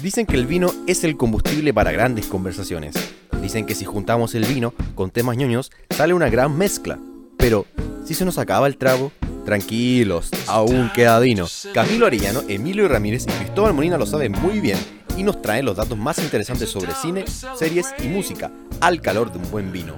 [0.00, 2.94] Dicen que el vino es el combustible para grandes conversaciones.
[3.40, 6.98] Dicen que si juntamos el vino con temas ñoños, sale una gran mezcla.
[7.38, 7.64] Pero,
[8.04, 9.10] si se nos acaba el trago,
[9.46, 11.46] tranquilos, aún queda vino.
[11.72, 14.78] Camilo Arellano, Emilio Ramírez y Cristóbal Molina lo saben muy bien
[15.16, 17.24] y nos traen los datos más interesantes sobre cine,
[17.58, 18.50] series y música,
[18.80, 19.94] al calor de un buen vino.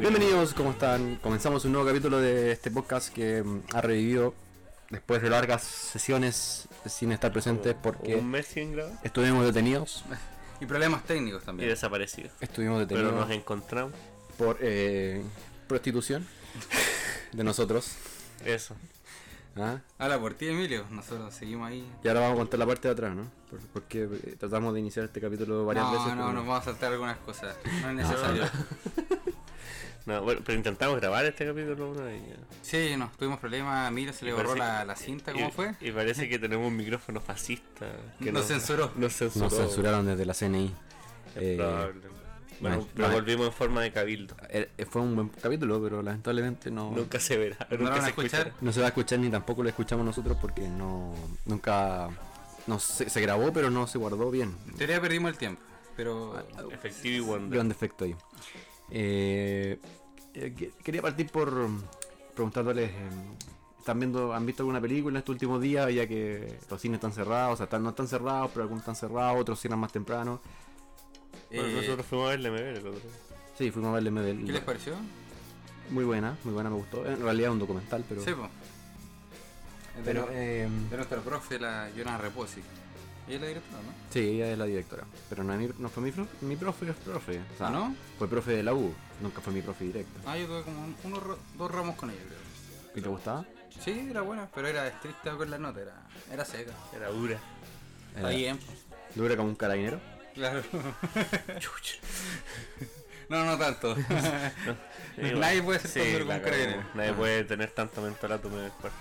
[0.00, 1.16] Bienvenidos, ¿cómo están?
[1.22, 4.34] Comenzamos un nuevo capítulo de este podcast que mm, ha revivido
[4.92, 10.04] después de largas sesiones sin estar presentes porque Un mes sin grabar estuvimos detenidos.
[10.60, 11.68] Y problemas técnicos y también.
[11.70, 12.30] desaparecido.
[12.40, 13.92] Estuvimos Pero detenidos nos encontramos.
[14.38, 15.20] por eh,
[15.66, 16.24] prostitución
[17.32, 17.96] de nosotros.
[18.44, 18.76] Eso.
[19.56, 19.78] ¿ah?
[20.20, 20.84] Por ti, Emilio.
[20.90, 21.84] Nosotros seguimos ahí.
[22.04, 23.30] Y ahora vamos a contar la parte de atrás, ¿no?
[23.50, 26.06] Por- Porque eh, tratamos de iniciar este capítulo varias no, veces.
[26.14, 27.56] no, pero nos vamos a saltar algunas cosas.
[27.82, 28.44] No es necesario.
[28.44, 29.16] No,
[30.06, 32.34] bueno, pero intentamos grabar este capítulo una vez ya.
[32.62, 33.86] Sí, no, tuvimos problemas.
[33.86, 35.32] A Emilio se le borró la, la cinta.
[35.32, 35.74] ¿Cómo y- fue?
[35.80, 37.86] Y parece que tenemos un micrófono fascista.
[38.22, 38.90] Que Nos censuró.
[38.96, 39.44] Nos censuró.
[39.44, 40.74] Nos censuraron desde la CNI.
[41.36, 41.56] Eh.
[41.58, 42.02] Bueno,
[42.60, 43.14] bueno, pero bueno.
[43.22, 44.36] volvimos en forma de cabildo.
[44.48, 47.56] eh, fue un buen capítulo, pero lamentablemente no, Nunca se verá.
[47.70, 48.52] ¿No nunca lo van a se escuchar?
[48.60, 51.12] no se va a escuchar ni tampoco lo escuchamos nosotros porque no
[51.46, 52.08] nunca
[52.68, 54.54] no se, se grabó pero no se guardó bien.
[54.68, 55.60] En teoría perdimos el tiempo.
[55.96, 56.38] Pero.
[56.70, 57.60] Efectivo y Wonder.
[57.60, 58.14] un defecto ahí.
[58.90, 59.78] Eh,
[60.34, 61.68] eh, que- quería partir por
[62.34, 62.94] preguntándoles, eh,
[63.78, 65.92] ¿están viendo, ¿han visto alguna película en estos últimos días?
[65.92, 68.96] Ya que los cines están cerrados, o sea, están, no están cerrados, pero algunos están
[68.96, 70.40] cerrados, otros cierran más temprano.
[71.50, 73.00] Bueno, eh, nosotros fuimos a verle MBL el otro día.
[73.58, 74.44] Sí, fuimos a verle Medel.
[74.46, 74.94] ¿Qué les pareció?
[75.90, 77.04] Muy buena, muy buena, me gustó.
[77.06, 78.24] En realidad es un documental, pero...
[78.24, 78.48] Sí, pues.
[79.90, 82.62] Es de, pero, no- eh, de nuestra profe, la Joana Reposi.
[83.32, 83.92] Ella es la directora, ¿no?
[84.10, 85.04] sí, ella es la directora.
[85.30, 87.40] Pero no, es mi, no fue mi, profe, mi profe, es profe.
[87.54, 87.94] O sea, ¿Ah, no?
[88.18, 90.20] Fue profe de la U, nunca fue mi profe directa.
[90.26, 92.38] Ah, yo tuve como un- unos dos ramos con ella, creo.
[92.94, 93.44] ¿Y te gustaba?
[93.82, 95.94] Sí, era buena, pero era estricta con la nota, era,
[96.30, 96.72] era seca.
[96.94, 97.38] Era dura.
[98.14, 98.78] Está bien, pues.
[99.14, 99.98] ¿Dura como un carabinero?
[100.34, 100.62] Claro.
[103.28, 103.94] no, no tanto.
[103.96, 104.02] Sí,
[105.38, 106.82] Nadie puede ser sí, tan duro como un carabinero.
[106.94, 108.98] Nadie puede tener tanto mentolato en el cuerpo.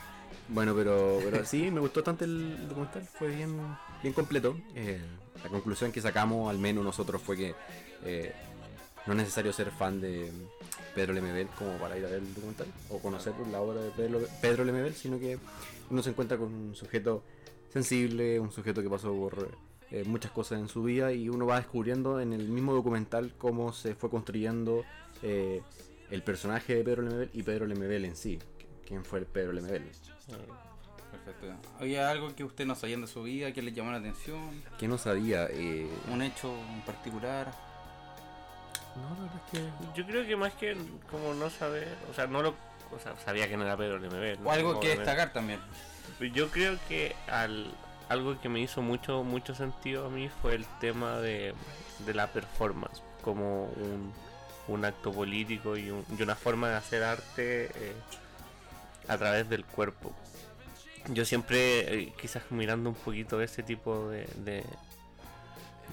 [0.48, 3.58] Bueno, pero, pero sí, me gustó tanto el documental, fue bien,
[4.02, 4.58] bien completo.
[4.76, 5.00] Eh,
[5.44, 7.56] la conclusión que sacamos, al menos nosotros, fue que
[8.04, 8.34] eh,
[9.06, 10.32] no es necesario ser fan de
[10.94, 14.20] Pedro Lemebel como para ir a ver el documental o conocer la obra de Pedro,
[14.42, 15.38] Pedro Lemebel, sino que
[15.90, 17.24] uno se encuentra con un sujeto
[17.70, 19.50] sensible, un sujeto que pasó por
[19.92, 23.74] eh, muchas cosas en su vida y uno va descubriendo en el mismo documental cómo
[23.74, 24.84] se fue construyendo
[25.22, 25.62] eh,
[26.10, 28.40] el personaje de Pedro Lemebel y Pedro Lemebel en sí.
[28.86, 29.84] ¿Quién fue Pedro Lemebel?
[30.38, 31.48] Perfecto.
[31.80, 34.64] ¿Había algo que usted no sabían de su vida, que le llamó la atención?
[34.80, 35.48] ¿Qué no sabía?
[35.50, 37.52] Eh, ¿Un hecho en particular?
[38.96, 40.02] no, la verdad es que...
[40.02, 40.76] Yo creo que más que
[41.10, 44.40] como no saber, o sea, no lo, o sea, sabía que no era Pedro Lemebel.
[44.44, 45.04] ¿O algo que obviamente.
[45.06, 45.60] destacar también?
[46.34, 47.74] Yo creo que al,
[48.10, 51.54] algo que me hizo mucho mucho sentido a mí fue el tema de,
[52.06, 54.14] de la performance, como un,
[54.68, 57.94] un acto político y, un- y una forma de hacer arte eh,
[59.12, 60.14] a través del cuerpo.
[61.10, 64.64] Yo siempre, eh, quizás mirando un poquito ese tipo de,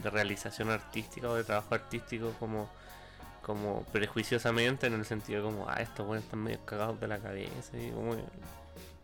[0.04, 2.68] realización artística o de trabajo artístico como
[3.42, 7.76] como prejuiciosamente en el sentido como ah estos buenos están medio cagados de la cabeza
[7.76, 8.14] y como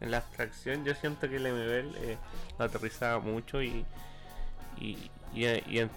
[0.00, 2.19] en la abstracción yo siento que el MBL eh,
[2.58, 3.84] lo aterrizaba mucho y,
[4.78, 5.91] y, y- y en-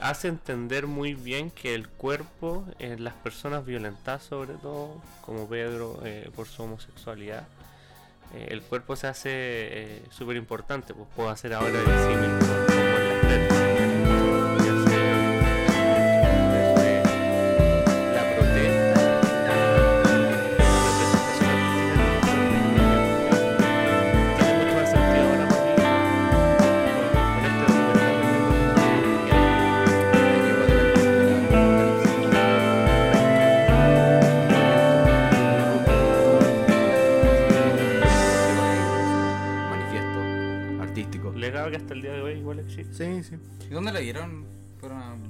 [0.00, 6.00] hace entender muy bien que el cuerpo en las personas violentadas sobre todo como Pedro
[6.04, 7.46] eh, por su homosexualidad
[8.34, 12.98] eh, el cuerpo se hace eh, súper importante pues puedo hacer ahora el símil como
[12.98, 13.73] en las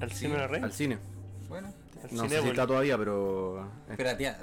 [0.05, 0.99] al sí, cine de la red Al cine.
[1.49, 1.69] Bueno,
[2.03, 3.69] al No cine, sé si está todavía, pero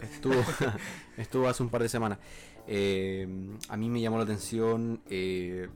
[0.01, 0.35] estuvo,
[1.17, 2.19] estuvo hace un par de semanas.
[2.67, 3.27] Eh,
[3.69, 5.67] a mí me llamó la atención eh,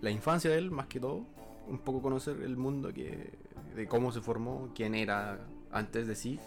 [0.00, 1.24] la infancia de él, más que todo.
[1.68, 3.30] Un poco conocer el mundo, que,
[3.74, 5.38] de cómo se formó, quién era
[5.70, 6.38] antes de sí.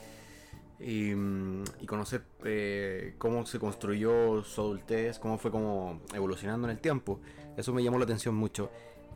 [0.79, 1.11] Y,
[1.79, 7.21] y conocer eh, cómo se construyó su adultez, cómo fue como evolucionando en el tiempo.
[7.55, 8.69] Eso me llamó la atención mucho.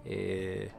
[0.06, 0.72] Eh,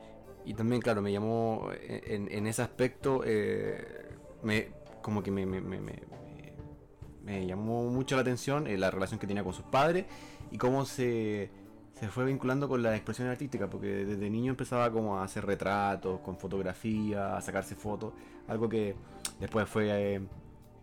[0.50, 4.08] y también, claro, me llamó en, en ese aspecto, eh,
[4.42, 4.68] me,
[5.02, 9.44] como que me, me, me- me- llamó mucho la atención eh, la relación que tenía
[9.44, 10.06] con sus padres
[10.50, 11.50] y cómo se,
[11.92, 16.20] se fue vinculando con la expresión artística, porque desde niño empezaba como a hacer retratos,
[16.20, 18.14] con fotografía, a sacarse fotos,
[18.48, 18.94] algo que
[19.40, 20.20] después fue eh,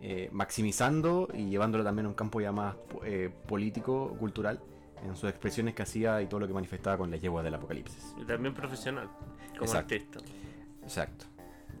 [0.00, 4.60] eh, maximizando y llevándolo también a un campo ya más eh, político, cultural,
[5.04, 8.14] en sus expresiones que hacía y todo lo que manifestaba con las yeguas del apocalipsis.
[8.20, 9.10] Y también profesional,
[9.56, 9.94] como Exacto.
[9.94, 10.20] artista.
[10.82, 11.26] Exacto.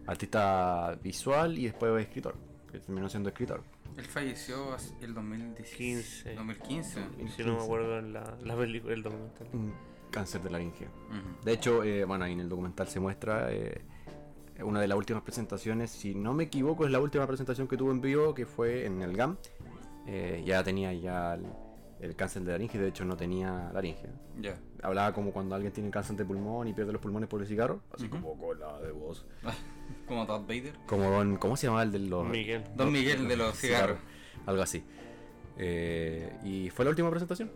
[0.06, 2.36] Artista visual y después escritor,
[2.70, 3.62] que terminó siendo escritor.
[3.96, 5.76] Él falleció el 2015.
[5.76, 6.34] 15.
[6.34, 7.00] 2015.
[7.34, 9.48] Si no me acuerdo en la, la película, el documental.
[9.52, 9.72] Un
[10.10, 10.88] cáncer de laringe.
[11.44, 13.82] De hecho, eh, bueno, ahí en el documental se muestra eh,
[14.62, 17.90] una de las últimas presentaciones, si no me equivoco, es la última presentación que tuvo
[17.90, 19.36] en vivo, que fue en el GAM.
[20.06, 21.46] Eh, ya tenía ya el,
[22.00, 24.08] el cáncer de laringe, de hecho no tenía laringe.
[24.40, 24.58] Ya.
[24.82, 27.80] Hablaba como cuando alguien tiene cáncer de pulmón y pierde los pulmones por el cigarro,
[27.92, 29.24] así como con la de voz.
[30.08, 30.74] Como Darth Vader.
[30.86, 32.64] Como don, ¿cómo se llamaba el de los Miguel.
[32.74, 33.98] Don Miguel de los cigarros.
[34.44, 34.82] Algo así.
[35.58, 37.50] Eh, y fue la última presentación.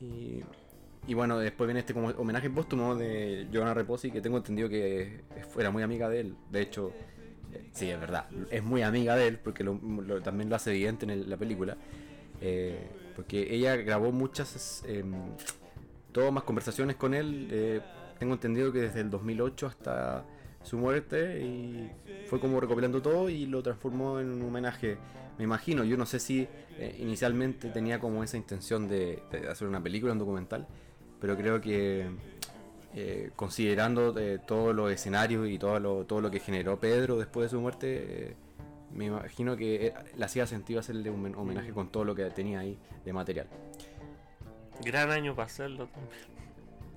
[0.00, 0.40] Y,
[1.06, 5.22] y bueno, después viene este como homenaje póstumo de Johanna Reposi, que tengo entendido que
[5.58, 6.36] era muy amiga de él.
[6.50, 6.92] De hecho,
[7.52, 9.74] eh, sí, es verdad, es muy amiga de él, porque lo-
[10.06, 11.76] lo- también lo hace evidente en el- la película.
[12.40, 15.12] Eh, porque ella grabó muchas em,
[16.12, 17.48] tomas, conversaciones con él.
[17.50, 17.80] eh,
[18.18, 20.24] tengo entendido que desde el 2008 hasta
[20.62, 21.90] su muerte y
[22.26, 24.96] fue como recopilando todo y lo transformó en un homenaje.
[25.36, 29.66] Me imagino, yo no sé si eh, inicialmente tenía como esa intención de, de hacer
[29.66, 30.66] una película, un documental,
[31.20, 32.08] pero creo que
[32.96, 37.46] eh, considerando eh, todos los escenarios y todo lo, todo lo que generó Pedro después
[37.46, 38.36] de su muerte, eh,
[38.94, 42.24] me imagino que eh, le hacía sentido hacerle un men- homenaje con todo lo que
[42.30, 43.46] tenía ahí de material.
[44.82, 46.34] Gran año para hacerlo también.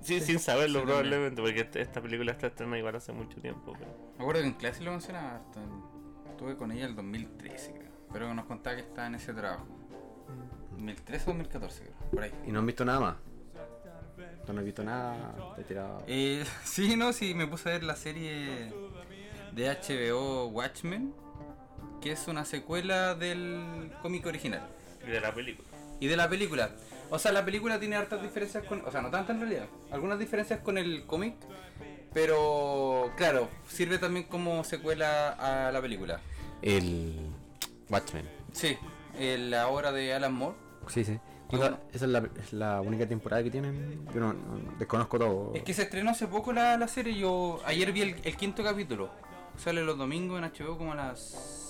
[0.00, 3.72] Sí, sin saberlo Sí, probablemente, porque este- esta película está estrenada igual hace mucho tiempo.
[3.78, 5.60] pero- Me acuerdo que en clase lo mencionaba harto.
[5.60, 5.98] en-
[6.30, 7.90] Estuve con ella el 2013, creo.
[8.12, 9.66] Pero nos contaba que estaba en ese trabajo.
[10.70, 12.10] 2013 o 2014, creo.
[12.12, 12.30] Por ahí.
[12.46, 13.16] ¿Y no han visto nada más?
[14.46, 15.34] ¿No han visto nada?
[15.56, 18.72] Te he tirado- Eh, sí, no, sí, me puse a ver la serie
[19.52, 21.12] de HBO Watchmen,
[22.00, 24.62] que es una secuela del cómic original
[25.06, 25.68] Y de la película.
[26.00, 26.70] y de la película.
[27.10, 30.18] O sea, la película tiene hartas diferencias con, o sea, no tantas en realidad, algunas
[30.18, 31.34] diferencias con el cómic,
[32.12, 35.30] pero claro, sirve también como secuela
[35.68, 36.20] a la película.
[36.62, 37.14] El
[37.88, 38.28] Watchmen.
[38.52, 38.76] Sí,
[39.18, 40.56] la obra de Alan Moore.
[40.88, 41.18] Sí, sí.
[41.48, 44.06] ¿Cuánta- ¿Esa es la, es la única temporada que tienen?
[44.12, 45.52] Yo no, no- desconozco todo.
[45.54, 47.14] Es que se estrenó hace poco la, la serie.
[47.16, 49.08] Yo ayer vi el, el quinto capítulo.
[49.56, 51.67] Sale los domingos en HBO como a las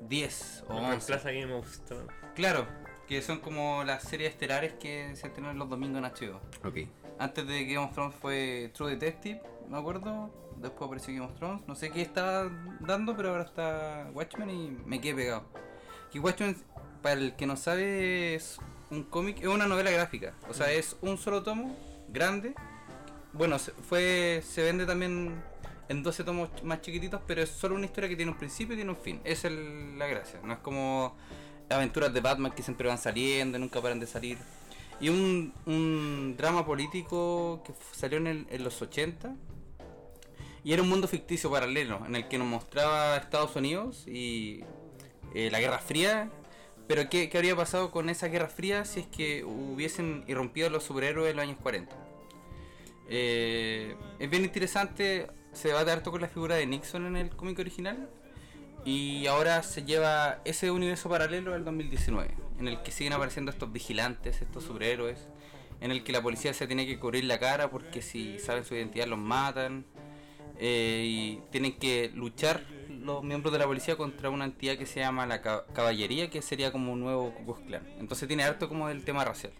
[0.00, 0.88] 10 o 11.
[0.88, 2.12] Reemplaza a Game of Thrones.
[2.34, 2.66] Claro,
[3.06, 6.40] que son como las series estelares que se estrenan los domingos en HBO.
[6.64, 6.88] Ok.
[7.18, 10.30] Antes de Game of Thrones fue True Detective, me acuerdo.
[10.56, 11.62] Después apareció Game of Thrones.
[11.66, 12.50] No sé qué estaba
[12.80, 15.44] dando, pero ahora está Watchmen y me quedé pegado.
[16.12, 16.56] Que Watchmen,
[17.02, 18.58] para el que no sabe, es
[18.90, 20.34] un cómic, es una novela gráfica.
[20.48, 21.76] O sea, es un solo tomo,
[22.08, 22.54] grande.
[23.32, 25.42] Bueno, fue, se vende también
[25.90, 28.76] en 12 tomos más chiquititos, pero es solo una historia que tiene un principio y
[28.76, 29.20] tiene un fin.
[29.24, 29.54] Esa es
[29.98, 30.38] la gracia.
[30.44, 31.16] No es como
[31.68, 34.38] aventuras de Batman que siempre van saliendo, nunca paran de salir.
[35.00, 39.34] Y un, drama político que salió en, los 80.
[40.62, 44.60] Y era un mundo ficticio paralelo en el que nos mostraba Estados Unidos y
[45.34, 46.30] eh, la Guerra Fría.
[46.86, 50.84] Pero ¿qué, ¿qué habría pasado con esa Guerra Fría si es que hubiesen irrumpido los
[50.84, 51.96] superhéroes en los años 40?
[53.08, 57.58] Eh, es bien interesante, se debate harto con la figura de Nixon en el cómic
[57.58, 58.08] original.
[58.84, 63.70] Y ahora se lleva ese universo paralelo al 2019, en el que siguen apareciendo estos
[63.70, 65.28] vigilantes, estos superhéroes,
[65.82, 68.74] en el que la policía se tiene que cubrir la cara porque si saben su
[68.74, 69.84] identidad los matan.
[70.62, 75.00] eh, y tienen que luchar los miembros de la policía contra una entidad que se
[75.00, 77.82] llama la ca- caballería, que sería como un nuevo Ku Klan.
[77.98, 79.54] Entonces tiene harto como del tema racial.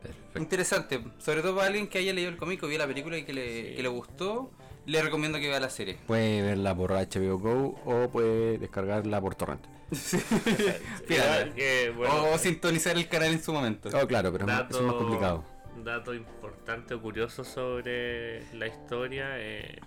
[0.00, 0.38] Perfecto.
[0.38, 3.24] Interesante, sobre todo para alguien que haya leído el cómic o vio la película y
[3.24, 3.76] que le, Sí.
[3.76, 4.52] que le gustó,
[4.86, 5.98] le recomiendo que vea la serie.
[6.06, 9.64] Puede verla por HBO Go o puede descargarla por torrent.
[11.06, 13.88] Que, bueno, o sintonizar el canal en su momento.
[13.92, 15.44] Oh, claro, pero eso es más complicado.
[15.84, 19.78] Dato importante o curioso sobre la historia: eh,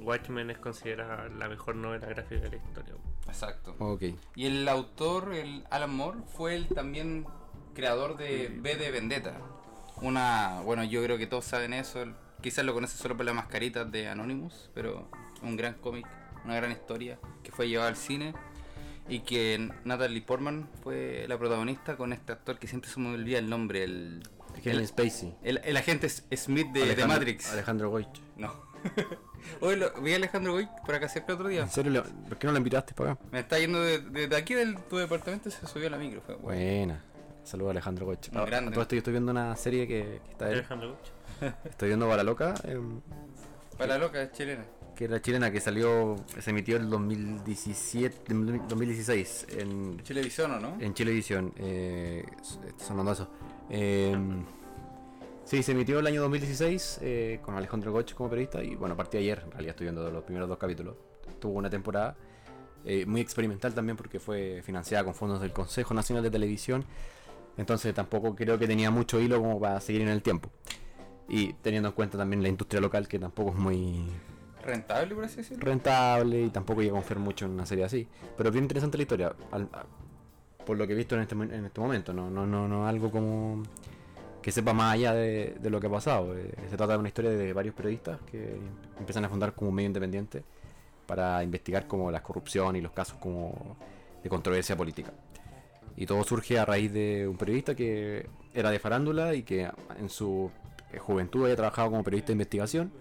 [0.00, 2.94] Watchmen es considerada la mejor novela gráfica de la historia.
[3.26, 3.74] Exacto.
[3.78, 4.02] Ok.
[4.34, 7.26] Y el autor, el Alan Moore, fue el también
[7.74, 9.36] creador de B de Vendetta.
[10.00, 12.02] Una, bueno, yo creo que todos saben eso.
[12.02, 15.08] el- Quizás lo conocen solo por las mascaritas de Anonymous, pero
[15.42, 16.06] un gran cómic,
[16.44, 18.34] una gran historia que fue llevado al cine
[19.08, 23.38] y que Natalie Portman fue la protagonista con este actor que siempre se me olvida
[23.38, 24.22] el nombre, el,
[24.62, 25.34] Kevin el, Spacey.
[25.42, 27.50] el- el agente Smith de, Matrix.
[27.50, 28.20] Alejandro Goich.
[28.36, 28.52] No.
[29.60, 31.62] Hoy lo, vi a Alejandro Goy por acá siempre otro día.
[31.62, 32.04] ¿En serio?
[32.28, 33.22] ¿Por qué no la invitaste para acá?
[33.32, 35.96] Me está yendo de, de- de aquí del tu departamento y se subió a la
[35.96, 36.20] micro.
[36.20, 36.60] Fue bueno.
[36.60, 37.04] Buena.
[37.42, 38.06] Saludos a Alejandro.
[38.06, 38.68] Un Ah, grande.
[38.70, 40.46] a todo esto yo estoy viendo una serie que, que está.
[40.46, 41.10] Alejandro Gucci.
[41.64, 42.54] Estoy viendo Bala Loca,
[43.76, 44.64] Para la loca, es chilena.
[44.94, 50.60] que era chilena, que salió, se emitió en el 2017, en 2016 en, Televisión o
[50.60, 50.76] no?
[50.80, 51.52] en Chilevisión.
[51.56, 52.24] Eh,
[52.76, 53.28] sonando eso.
[53.68, 54.44] Em,
[55.44, 58.96] sí, se emitió el año 2016 eh, con Alejandro Goch como periodista y bueno, a
[58.96, 60.96] partir de ayer, en realidad estoy viendo los primeros dos capítulos.
[61.40, 62.16] Tuvo una temporada
[62.84, 66.84] eh, muy experimental también porque fue financiada con fondos del Consejo Nacional de Televisión.
[67.56, 70.50] Entonces tampoco creo que tenía mucho hilo como para seguir en el tiempo.
[71.28, 74.04] Y teniendo en cuenta también la industria local que tampoco es muy
[74.62, 75.64] Rentable, por así decirlo.
[75.64, 78.06] rentable y tampoco llega a confiar mucho en una serie así.
[78.36, 79.68] Pero bien interesante la historia, al-
[80.64, 82.12] por lo que he visto en este, en este momento.
[82.14, 83.62] No, no, no, no algo como
[84.40, 86.36] que sepa más allá de, de lo que ha pasado.
[86.36, 88.58] Eh, se trata de una historia de varios periodistas que
[88.98, 90.42] empiezan a fundar como un medio independiente
[91.06, 93.76] para investigar como la corrupción y los casos como
[94.22, 95.12] de controversia política.
[95.96, 100.08] Y todo surge a raíz de un periodista que era de farándula y que en
[100.08, 100.50] su
[100.98, 102.92] juventud había trabajado como periodista de investigación.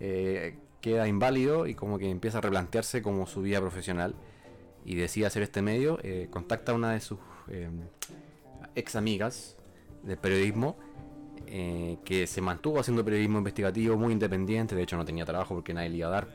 [0.00, 4.14] eh, queda inválido y como que empieza a replantearse como su vida profesional
[4.84, 5.98] y decide hacer este medio.
[6.02, 7.68] eh, contacta a una de sus eh,
[8.74, 9.56] ex amigas
[10.02, 10.76] del periodismo
[11.46, 14.74] eh, que se mantuvo haciendo periodismo investigativo muy independiente.
[14.74, 16.28] De hecho, no tenía trabajo porque nadie le iba a dar,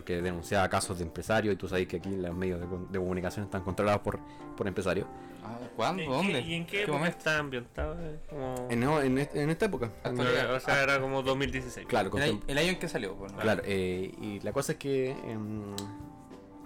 [0.00, 1.52] porque denunciaba casos de empresarios.
[1.54, 2.58] Y tú sabes que aquí los medios
[2.90, 4.18] de, comunicación están controlados por,
[4.56, 5.06] por empresarios.
[5.44, 6.02] Ah, ¿Cuándo?
[6.02, 6.40] ¿En ¿Dónde?
[6.40, 7.18] ¿Y en qué, época momento?
[7.18, 7.96] está ambientado?
[8.00, 8.54] Eh, Como...
[8.70, 9.92] En, no, en, en esta época.
[10.04, 11.86] O sea, era como 2016.
[11.86, 13.32] Claro, El, año- contem- el año en que salió, pues.
[13.32, 15.74] Claro, eh, y la cosa es que em,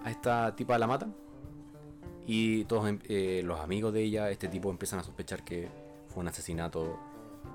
[0.05, 1.15] a esta tipa la matan
[2.27, 5.69] y todos em- eh, los amigos de ella, este tipo, empiezan a sospechar que
[6.09, 6.99] fue un asesinato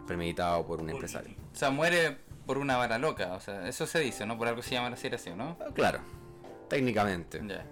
[0.08, 1.36] premeditado por un empresario.
[1.54, 2.18] O sea, muere
[2.50, 4.36] por una bala loca, o sea, eso se dice, ¿no?
[4.36, 5.56] Por algo se llama la serie ¿no?
[5.62, 6.00] Ah, Claro,
[6.68, 7.40] técnicamente.
[7.48, 7.64] Ya.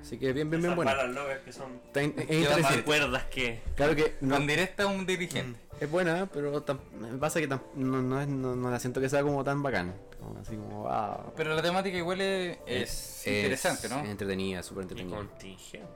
[0.00, 0.76] Así que bien, bien, bien
[1.16, 1.80] locas que son...
[1.92, 2.78] Es ¿Qué ¿Te interesante.
[2.78, 3.60] acuerdas que...?
[3.74, 5.58] Claro que no- Con directa a un dirigente.
[5.80, 6.64] es buena, pero
[7.00, 9.92] me pasa que no, no, es- no- no la siento que sea como tan bacán.
[10.20, 13.98] Como así como, ah, Pero la temática igual es, es interesante, ¿no?
[14.04, 15.16] Es entretenida, súper Y entretenida.
[15.16, 15.88] contingente.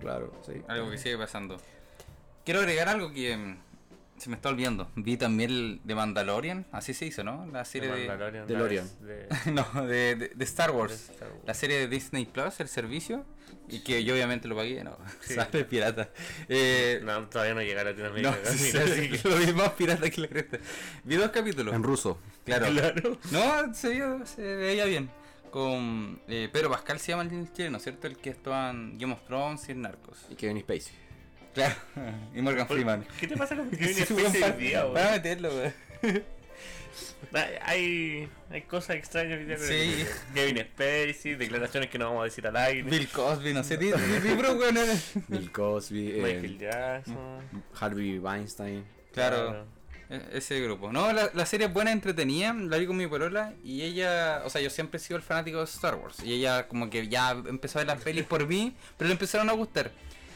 [0.00, 0.60] Claro, sí.
[0.68, 1.56] Algo que sigue pasando.
[2.44, 3.56] Quiero agregar algo que mm,
[4.22, 4.90] se me está olvidando.
[4.96, 7.44] Vi también el de Mandalorian, así se hizo, ¿no?
[7.46, 8.06] La serie de...
[8.06, 8.46] Mandalorian,
[9.00, 10.92] de de- no, de, de- de Star de Wars.
[11.10, 11.42] Star Wars.
[11.46, 13.24] La serie de Disney Plus, el servicio.
[13.68, 14.96] Y que yo obviamente lo pagué, no.
[15.20, 15.34] Sí.
[15.34, 16.10] Sale pirata.
[16.48, 18.30] Eh, No, todavía no llega a Latinoamérica.
[18.30, 20.58] no, sí, así que- lo vi más pirata que la cresta.
[21.04, 21.74] Vi dos capítulos.
[21.74, 22.18] En ruso.
[22.44, 22.66] Claro.
[22.70, 23.18] Claro.
[23.30, 25.10] No, se, vio- se veía bien.
[25.50, 28.06] Con eh, Pedro Pascal se llama el chileno, ¿cierto?
[28.06, 30.18] El que estaba en Game of Thrones y en Narcos.
[30.30, 30.94] Y Kevin Spacey.
[31.54, 31.74] Claro.
[32.34, 33.06] Y Morgan Freeman.
[33.20, 35.06] ¿Qué te pasa con Kevin Sí, Spacey weón, hoy día, Van weón?
[35.06, 35.74] a meterlo, weón.
[37.62, 40.04] Hay, hay, cosas extrañas con Sí.
[40.34, 42.82] Kevin Spacey, declaraciones que no vamos a decir al aire.
[42.82, 43.90] Bill Cosby, no sé, di,
[44.36, 44.76] bro, weón.
[45.28, 47.40] Bill Cosby, eh, Michael Jackson.
[47.80, 48.84] Harvey Weinstein.
[49.14, 49.64] Claro,
[50.10, 50.92] e- ese grupo.
[50.92, 54.50] No, la, la serie es buena, entretenida, la vi con mi polola y ella, o
[54.50, 57.30] sea, yo siempre he sido el fanático de Star Wars y ella como que ya
[57.30, 59.90] empezó a ver las pelis por mí, pero le empezaron a gustar.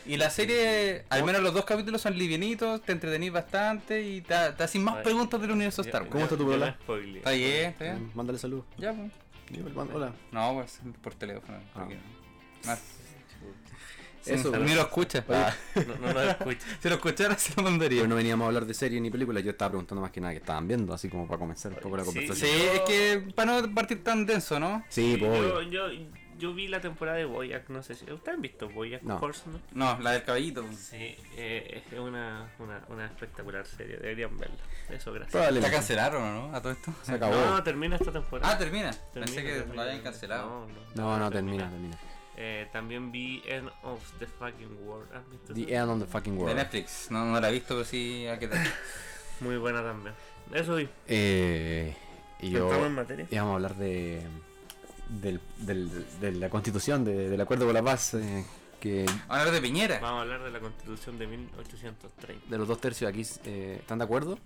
[0.07, 4.35] Y la serie, al menos los dos capítulos son livianitos, te entretenís bastante y te,
[4.57, 6.13] te hacen más Ay, preguntas del universo Star Wars.
[6.13, 6.69] ¿Cómo está tu bola?
[6.69, 8.05] Está bien, está bien.
[8.05, 8.65] Mm, Mándale saludos.
[8.79, 9.75] Ya, pues.
[9.75, 10.13] Man- Hola.
[10.33, 11.59] No, pues por teléfono.
[11.75, 11.89] Ah.
[12.67, 12.79] Ah.
[14.25, 15.25] Eso, Sí, ni lo escucha.
[15.29, 15.55] Ah,
[16.01, 16.59] No, lo escucho.
[16.83, 17.99] Si lo escuchara, se lo mandaría.
[18.01, 20.33] Pero no veníamos a hablar de series ni películas, yo estaba preguntando más que nada
[20.33, 22.51] que estaban viendo, así como para comenzar un poco la Sí, conversación.
[22.51, 24.85] Sí, es que para no partir tan denso, ¿no?
[24.89, 25.63] Sí, pues yo, obvio.
[25.71, 25.89] yo,
[26.39, 28.11] yo vi la temporada de Boyac, no sé si.
[28.11, 29.19] ¿Ustedes han visto Boyac No.
[29.19, 29.61] Horseman?
[29.73, 30.65] No, la del caballito.
[30.73, 34.57] Sí, eh, es una, una, una espectacular serie, deberían verla.
[34.91, 35.53] Eso, gracias.
[35.53, 36.57] ¿La cancelaron o no?
[36.57, 36.93] A todo esto.
[37.03, 37.35] Se acabó.
[37.35, 38.53] No, termina esta temporada.
[38.53, 38.91] Ah, termina.
[38.91, 40.67] Termina, Pensé que termina, lo habían cancelado.
[40.95, 41.99] No, no, termina, termina.
[42.39, 45.11] Eh, también vi End of the Fucking World.
[45.15, 45.75] ¿Has visto The?
[45.75, 46.57] End on the Fucking De World.
[46.57, 47.11] Netflix.
[47.11, 48.59] No, no la he visto, pero sí a qué tal.
[49.41, 50.15] Muy buena también.
[50.53, 50.89] Eso vi.
[51.09, 51.97] Eh,
[52.41, 53.27] y yo en materia.
[53.31, 54.21] íbamos a hablar de,
[55.09, 58.45] del, del- de la constitución, de- del acuerdo por la paz, eh,
[58.81, 59.99] que Hablar de Piñera.
[60.01, 62.47] Vamos a hablar de la constitución de 1830.
[62.49, 64.39] de los dos tercios aquí eh, están de acuerdo.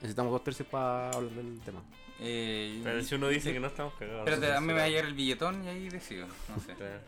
[0.00, 1.82] Necesitamos dos tercios para hablar del tema.
[2.20, 4.20] Eh, Pero si uno dice que no estamos cagados.
[4.26, 6.26] Espérate, a mí me va a llegar el billetón y ahí decido.
[6.48, 6.74] No sé.
[6.76, 7.00] será-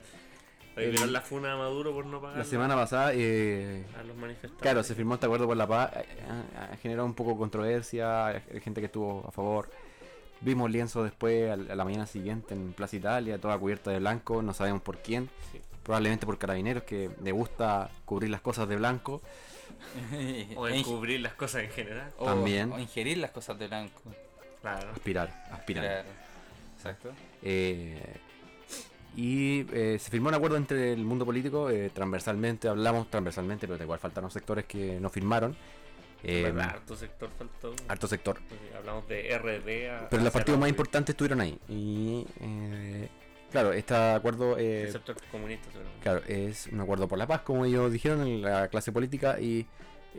[0.76, 4.14] Oye, ¿vieron la funa de Maduro por no pagar La semana pasada, eh, a los
[4.14, 4.60] manifestantes?
[4.60, 6.04] claro, se firmó este acuerdo por la paz, eh,
[6.54, 9.70] ha, ha generado un poco de controversia, hay gente que estuvo a favor.
[10.40, 14.52] Vimos lienzo después a la mañana siguiente en Plaza Italia, toda cubierta de blanco, no
[14.54, 15.28] sabemos por quién.
[15.52, 15.60] Sí.
[15.82, 19.22] Probablemente por carabineros que le gusta cubrir las cosas de blanco.
[20.56, 22.12] O encubrir las cosas en general.
[22.18, 22.72] o- También.
[22.72, 24.00] O ingerir las cosas de blanco.
[24.60, 24.90] Claro.
[24.90, 25.84] Aspirar, aspirar.
[25.84, 26.08] Claro.
[26.76, 27.10] Exacto.
[27.42, 28.00] Eh,
[29.16, 33.82] y eh, se firmó un acuerdo entre el mundo político, eh, transversalmente, hablamos transversalmente, pero
[33.82, 35.56] igual faltaron sectores que no firmaron.
[36.28, 36.52] Eh.
[36.60, 37.74] Harto sector faltó.
[37.88, 38.38] harto sector.
[38.48, 40.08] Porque Hablamos de RD.
[40.10, 41.58] Pero los partidos más importantes estuvieron ahí.
[41.68, 43.08] Y eh,
[43.50, 45.68] claro, este acuerdo eh, El sector comunista,
[46.02, 49.38] claro, es un acuerdo por la paz, como ellos dijeron en la clase política.
[49.40, 49.66] Y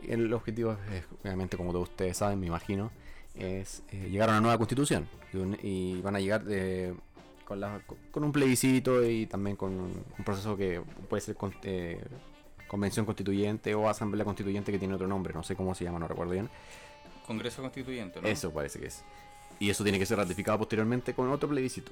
[0.06, 2.90] el objetivo, es, obviamente, como todos ustedes saben, me imagino,
[3.34, 5.08] es eh, llegar a una nueva constitución.
[5.62, 6.42] Y, van a llegar
[7.44, 11.54] con, la- con un plebiscito y también con un proceso que puede ser con-
[12.68, 16.06] convención constituyente o asamblea constituyente que tiene otro nombre, no sé cómo se llama, no
[16.06, 16.48] recuerdo bien.
[17.26, 18.28] Congreso Constituyente, ¿no?
[18.28, 19.02] Eso parece que es.
[19.58, 21.90] Y eso tiene que ser ratificado posteriormente con otro plebiscito.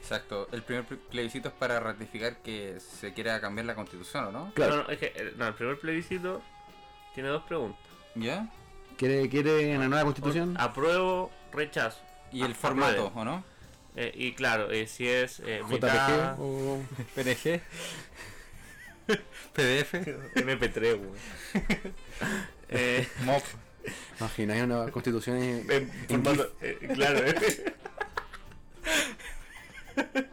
[0.00, 0.48] Exacto.
[0.52, 4.52] El primer ple- plebiscito es para ratificar que se quiera cambiar la constitución, ¿o no?
[4.54, 4.76] Claro.
[4.78, 6.42] No, no, es que eh, no, el primer plebiscito
[7.14, 7.80] tiene dos preguntas.
[8.14, 8.48] ¿Ya?
[8.96, 10.54] ¿Quiere, quiere una nueva constitución?
[10.58, 12.00] Apruebo, rechazo.
[12.30, 13.20] Y el Ah, formato, apruebe.
[13.20, 13.44] ¿o no?
[13.96, 16.80] Eh, y claro, eh, si es eh, JPG mitad o
[17.14, 17.60] PNG.
[19.54, 19.94] PDF.
[20.34, 21.20] MP3, güey.
[22.68, 23.06] eh,
[24.54, 27.34] hay una constitución en- en en formato- eh, claro, eh.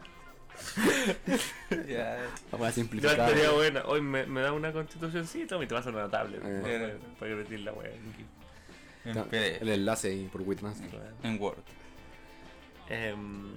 [1.88, 2.18] ya.
[2.50, 3.18] para Yo simplificar.
[3.18, 3.82] estaría buena.
[3.86, 6.40] Hoy me, me da una constitucioncita y te vas a una tablet.
[6.44, 6.60] Eh.
[6.62, 7.90] para, para repetir la wea.
[9.04, 9.62] En PDF.
[9.62, 10.78] El enlace ahí por Witness.
[11.22, 11.58] En Word.
[12.88, 13.52] Em,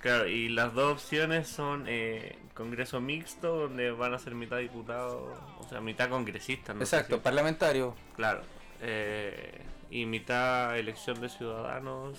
[0.00, 5.36] claro, y las dos opciones son eh, Congreso mixto, donde van a ser mitad diputados,
[5.58, 6.74] o sea, mitad congresistas.
[6.76, 7.94] no Exacto, si- parlamentario.
[8.16, 8.42] Claro.
[8.80, 12.18] eh, y mitad elección de ciudadanos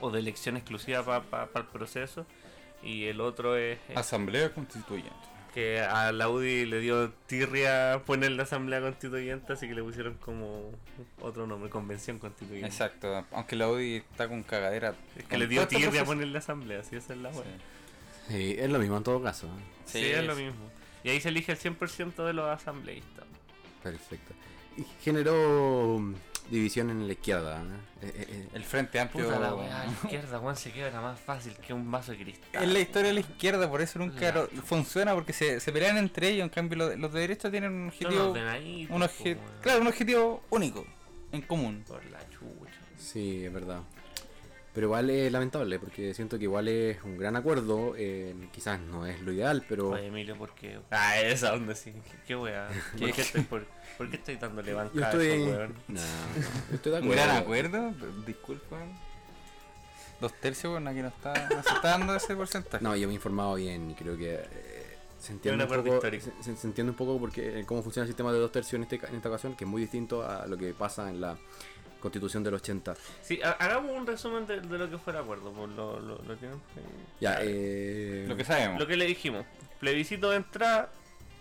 [0.00, 2.26] o de elección exclusiva para el proceso.
[2.82, 5.10] Y el otro es eh, Asamblea Constituyente.
[5.54, 10.14] que a la UDI le dio tirria poner la asamblea constituyente, así que le pusieron
[10.14, 10.70] como
[11.22, 12.66] otro nombre, convención constituyente.
[12.68, 13.24] Exacto.
[13.32, 14.94] Aunque la UDI está con cagadera.
[15.16, 16.04] Es que le dio tirria proceso.
[16.06, 17.50] poner la asamblea, así esa es la buena.
[17.50, 17.56] Sí,
[18.30, 19.48] es lo mismo en todo caso.
[19.84, 20.70] Sí, Sí, es lo mismo.
[21.04, 23.24] Y ahí se elige el 100% de los asambleístas.
[23.82, 24.34] Perfecto.
[24.76, 26.14] Y generó mm,
[26.50, 27.62] división en la izquierda.
[27.62, 27.66] ¿eh?
[28.02, 29.24] Eh, eh, El Frente Amplio.
[29.26, 32.64] Puta la weá, la izquierda, weón, se queda más fácil que un vaso de cristal.
[32.64, 35.96] Es la historia de la izquierda, por eso nunca La- funciona, porque se, se pelean
[35.98, 36.42] entre ellos.
[36.44, 38.30] En cambio, los de, los de derecha tienen un objetivo.
[38.30, 40.84] ordenaditos, Un obje- claro, un objetivo único,
[41.32, 41.84] en común.
[41.86, 42.72] Por la chucha.
[42.98, 43.80] Sí, es verdad.
[44.76, 47.94] Pero igual es lamentable, porque siento que igual es un gran acuerdo.
[47.96, 50.78] eh, quizás no es lo ideal, pero Oye, Emilio, ¿por qué?
[50.90, 51.92] Ah, esa onda sí.
[51.92, 52.68] ¿Qué, qué weá?
[53.00, 55.26] ¿Por qué estoy, por, por qué estoy dándole yo banca a estoy.
[55.28, 55.74] esos weón?
[55.88, 56.00] No,
[56.68, 57.24] yo estoy de Un acuerdo.
[57.24, 57.94] gran acuerdo,
[58.26, 58.76] disculpa.
[60.20, 62.84] Dos tercios, bueno, aquí no está, no se está dando ese porcentaje.
[62.84, 66.00] No, yo me he informado bien y creo que eh, se entiende un un, poco,
[66.02, 66.20] se,
[66.54, 68.96] se entiende un poco porque eh, cómo funciona el sistema de dos tercios en, este,
[69.08, 71.38] en esta ocasión, que es muy distinto a lo que pasa en la
[72.06, 72.94] constitución del 80.
[73.22, 75.50] Sí, ha- hagamos un resumen de, de lo que fue el acuerdo.
[75.52, 76.60] pues, lo, lo, lo tienen?
[77.20, 78.78] Ya, eh, Lo que sabemos.
[78.80, 79.44] Lo que le dijimos.
[79.80, 80.90] Plebiscito de entrada,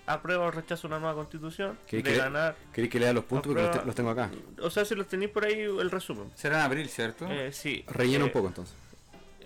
[0.08, 1.78] aprueba o rechaza una nueva constitución.
[1.88, 2.56] ¿Qué- de qué- ganar.
[2.73, 3.47] ¿Queréis que lea los puntos?
[3.47, 4.30] Porque los, te- Aprueba- los tengo acá.
[4.62, 6.32] O sea, si los tenéis por ahí, el resumen.
[6.36, 7.28] Será en abril, ¿cierto?
[7.30, 7.84] Eh, sí.
[7.88, 8.75] Rellena eh, un poco entonces.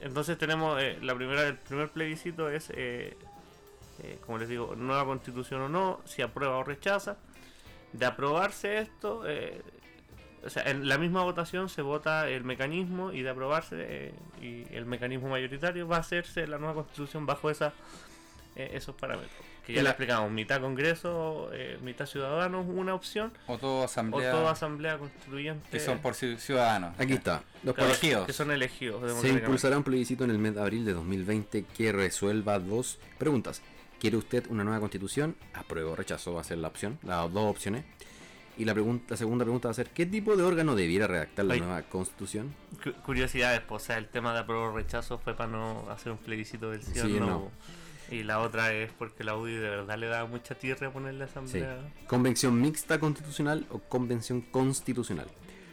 [0.01, 3.17] Entonces tenemos eh, la primera, el primer plebiscito es, eh,
[4.01, 7.17] eh, como les digo, nueva constitución o no, si aprueba o rechaza.
[7.91, 9.62] De aprobarse esto, eh,
[10.45, 14.65] o sea, en la misma votación se vota el mecanismo y de aprobarse eh, y
[14.75, 17.73] el mecanismo mayoritario va a hacerse la nueva constitución bajo esa,
[18.56, 19.32] eh, esos parámetros.
[19.65, 23.84] Que ya le la- explicamos, mitad Congreso, eh, mitad Ciudadanos, una opción, O todo o
[23.84, 24.32] asamblea.
[24.32, 25.69] toda Asamblea Constituyente.
[25.69, 26.99] que son por ci- ciudadanos.
[26.99, 27.43] Aquí está.
[27.63, 28.25] Los claro, elegidos.
[28.25, 29.21] Que son elegidos.
[29.21, 33.62] Se impulsará un plebiscito en el mes de abril de 2020 que resuelva dos preguntas.
[33.99, 35.36] ¿Quiere usted una nueva constitución?
[35.54, 37.84] Apruebo o rechazo va a ser la opción, las dos opciones.
[38.60, 41.45] Y la, pregunta, la segunda pregunta va a ser, ¿qué tipo de órgano debiera redactar
[41.45, 42.54] la nueva constitución?
[42.84, 46.17] Cu- Curiosidades, pues, o sea, el tema de apruebo rechazo fue para no hacer un
[46.17, 47.26] plebiscito del sí, o Sí, no.
[47.26, 47.52] no.
[48.12, 51.13] Y la otra es porque la UDI de verdad le da mucha tierra a poner
[51.13, 51.32] la Sí.
[51.32, 51.78] asamblea.
[52.08, 55.28] ¿Convención mixta constitucional o convención constitucional?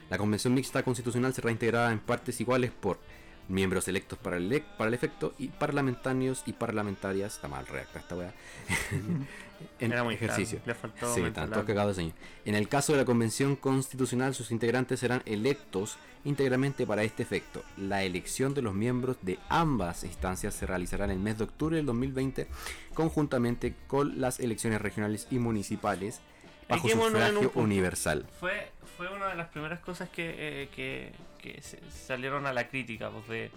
[0.08, 3.00] La convención mixta constitucional será integrada en partes iguales por
[3.48, 8.00] miembros electos para el, elec- para el efecto y parlamentarios y parlamentarias, está mal redactada
[8.00, 8.32] esta weá,
[9.80, 10.60] en Era muy ejercicio.
[10.66, 12.12] le faltó Sí, tanto cagado señor.
[12.44, 17.62] En el caso de la convención constitucional, sus integrantes serán electos íntegramente para este efecto.
[17.76, 21.76] La elección de los miembros de ambas instancias se realizará en el mes de octubre
[21.76, 22.48] del 2020,
[22.94, 26.20] conjuntamente con las elecciones regionales y municipales,
[26.68, 27.60] bajo un sufragio punto.
[27.60, 28.26] universal.
[28.40, 31.12] Fue, fue una de las primeras cosas que, eh, que,
[31.52, 33.50] que se- salieron a la crítica, pues de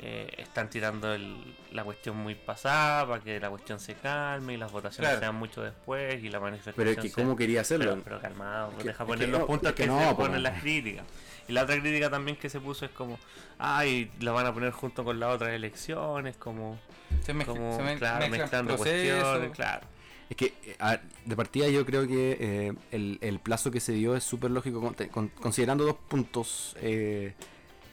[0.00, 4.56] eh, están tirando el- la cuestión muy pasada para que la cuestión se calme y
[4.56, 5.18] las votaciones Claro.
[5.18, 7.90] sean mucho después y la manifestación Pero es que, sea- ¿cómo quería hacerlo?
[7.94, 10.16] pero, pero calmado, pues deja poner los no, puntos que que, no, se po.
[10.18, 11.04] ponen las críticas.
[11.48, 13.18] Y la otra crítica también que se puso es como,
[13.58, 16.78] ay, la van a poner junto con las otras elecciones, como,
[17.24, 19.86] Se, mezcla- como se claro, mezclan mezclando cuestiones, claro.
[20.30, 24.24] Es que eh, de partida yo creo que eh, el, plazo que se dio es
[24.24, 24.94] súper lógico
[25.40, 27.32] considerando dos puntos eh,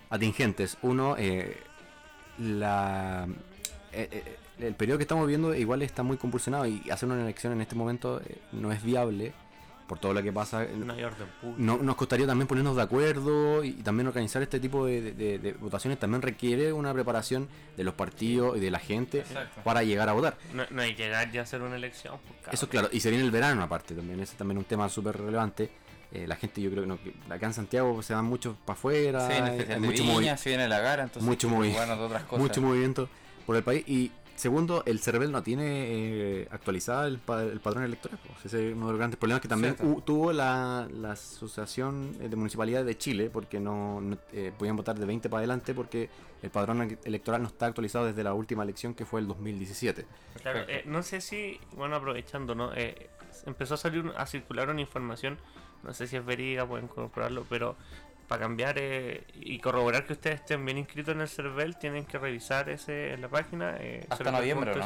[0.09, 0.77] atingentes.
[0.81, 1.57] Uno, eh,
[2.37, 3.27] la,
[3.93, 7.61] eh, el periodo que estamos viendo igual está muy compulsionado y hacer una elección en
[7.61, 8.21] este momento
[8.51, 9.33] no es viable
[9.87, 10.65] por todo lo que pasa.
[10.65, 11.61] No hay orden público.
[11.61, 15.39] No, nos costaría también ponernos de acuerdo y, y también organizar este tipo de, de-
[15.39, 15.99] de votaciones.
[15.99, 19.61] También requiere una preparación de los partidos y de la gente Exacto.
[19.63, 20.37] para llegar a votar.
[20.53, 22.15] No, no hay llegar ya a hacer una elección.
[22.43, 22.53] pues.
[22.53, 25.17] Eso claro, y se viene el verano aparte también, ese también es un tema súper
[25.17, 25.69] relevante.
[26.11, 26.97] Eh, la gente yo creo que, no,
[27.33, 30.49] acá en Santiago se van muchos para afuera, hay- Festival hay de mucho, Viña, se
[30.49, 32.39] viene la gara, entonces mucho movi- otras cosas.
[32.39, 33.09] mucho movimiento
[33.45, 33.83] por el país.
[33.87, 35.63] Y segundo, el CERVEL no tiene
[36.41, 38.19] eh, actualizada el, pa- el padrón electoral.
[38.25, 38.45] pues.
[38.45, 42.85] Ese es uno de los grandes problemas que también tuvo la, la Asociación de Municipalidades
[42.85, 46.09] de Chile, porque no, no, eh, podían votar de 20 para adelante porque
[46.41, 50.05] el padrón electoral no está actualizado desde la última elección que fue el 2017.
[50.41, 52.73] Claro, eh, no sé si, bueno, aprovechando, ¿no?
[52.75, 53.09] Eh,
[53.45, 55.37] empezó a salir, un- a circular una información,
[55.83, 57.75] no sé si es verídica, pueden corroborarlo, pero
[58.27, 62.17] para cambiar eh, y corroborar que ustedes estén bien inscritos en el CERVEL, tienen que
[62.17, 63.75] revisar ese en la página.
[63.79, 64.81] eh, Hasta noviembre, ¿no?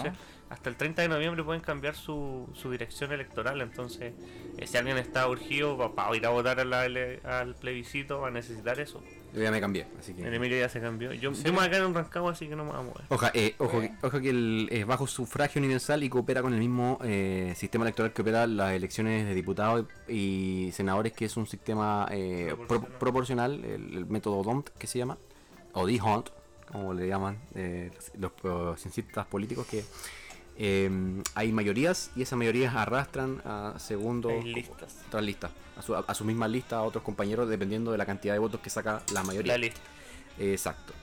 [0.49, 4.13] Hasta el 30 de noviembre pueden cambiar su, su dirección electoral, entonces
[4.58, 6.82] eh, si alguien está urgido para ir a votar a la
[7.23, 9.04] al plebiscito va a necesitar eso.
[9.34, 10.24] Yo ya me cambié, así que...
[10.28, 11.13] El Emilio ya se cambió.
[11.13, 11.52] Yo, ¿En yo serio?
[11.54, 13.02] me voy a quedar en Rancagua, así que no me voy a mover.
[13.10, 16.60] Oja, eh, ojo, que, ojo que el, es bajo sufragio universal y coopera con el
[16.60, 21.46] mismo eh, sistema electoral que opera las elecciones de diputados y senadores, que es un
[21.46, 23.00] sistema eh, pro- Proporcional.
[23.00, 25.18] proporcional, el, el método DONT que se llama,
[25.74, 26.30] o D-Hunt,
[26.72, 29.84] como le llaman eh, los, los ciencistas políticos, que
[30.62, 30.89] eh,
[31.36, 34.95] hay mayorías y esas mayorías arrastran a segundos Hay listas.
[35.08, 38.34] otras listas, a su, a su misma lista a otros compañeros dependiendo de la cantidad
[38.34, 39.54] de votos que saca la mayoría.
[39.54, 39.80] La lista.
[40.38, 40.93] Exacto.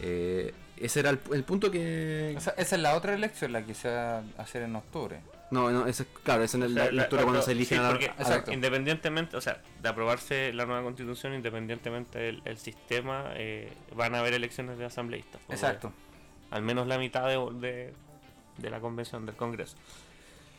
[0.00, 2.34] Eh, ese era el, el punto que.
[2.36, 5.20] O sea, esa es la otra elección, la que se va a hacer en octubre.
[5.50, 7.78] no, no, ese, claro, esa es O la sea, la- lectura la- cuando se eligen
[7.78, 8.52] sí, a la- porque, a la- Exacto.
[8.52, 14.20] independientemente, o sea, de aprobarse la nueva constitución, independientemente del el sistema, eh, van a
[14.20, 15.40] haber elecciones de asambleístas.
[15.50, 15.92] Exacto.
[16.50, 17.92] Al menos la mitad de, de,
[18.58, 19.76] de la convención del Congreso.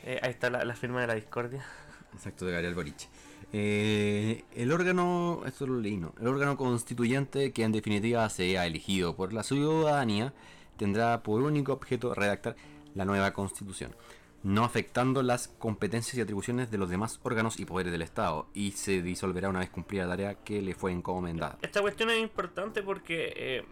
[0.04, 1.66] Eh, ahí está la, la firma de la discordia.
[2.14, 3.08] Exacto, de Gabriel Boric.
[3.56, 9.16] Eh, el órgano, esto lo leí, no, el órgano constituyente que en definitiva sea elegido
[9.16, 10.34] por la ciudadanía
[10.76, 12.56] tendrá por único objeto redactar
[12.96, 13.96] la nueva constitución,
[14.42, 18.72] no afectando las competencias y atribuciones de los demás órganos y poderes del Estado, y
[18.72, 21.60] se disolverá una vez cumplida la tarea que le fue encomendada.
[21.62, 23.66] Esta cuestión es importante porque eh,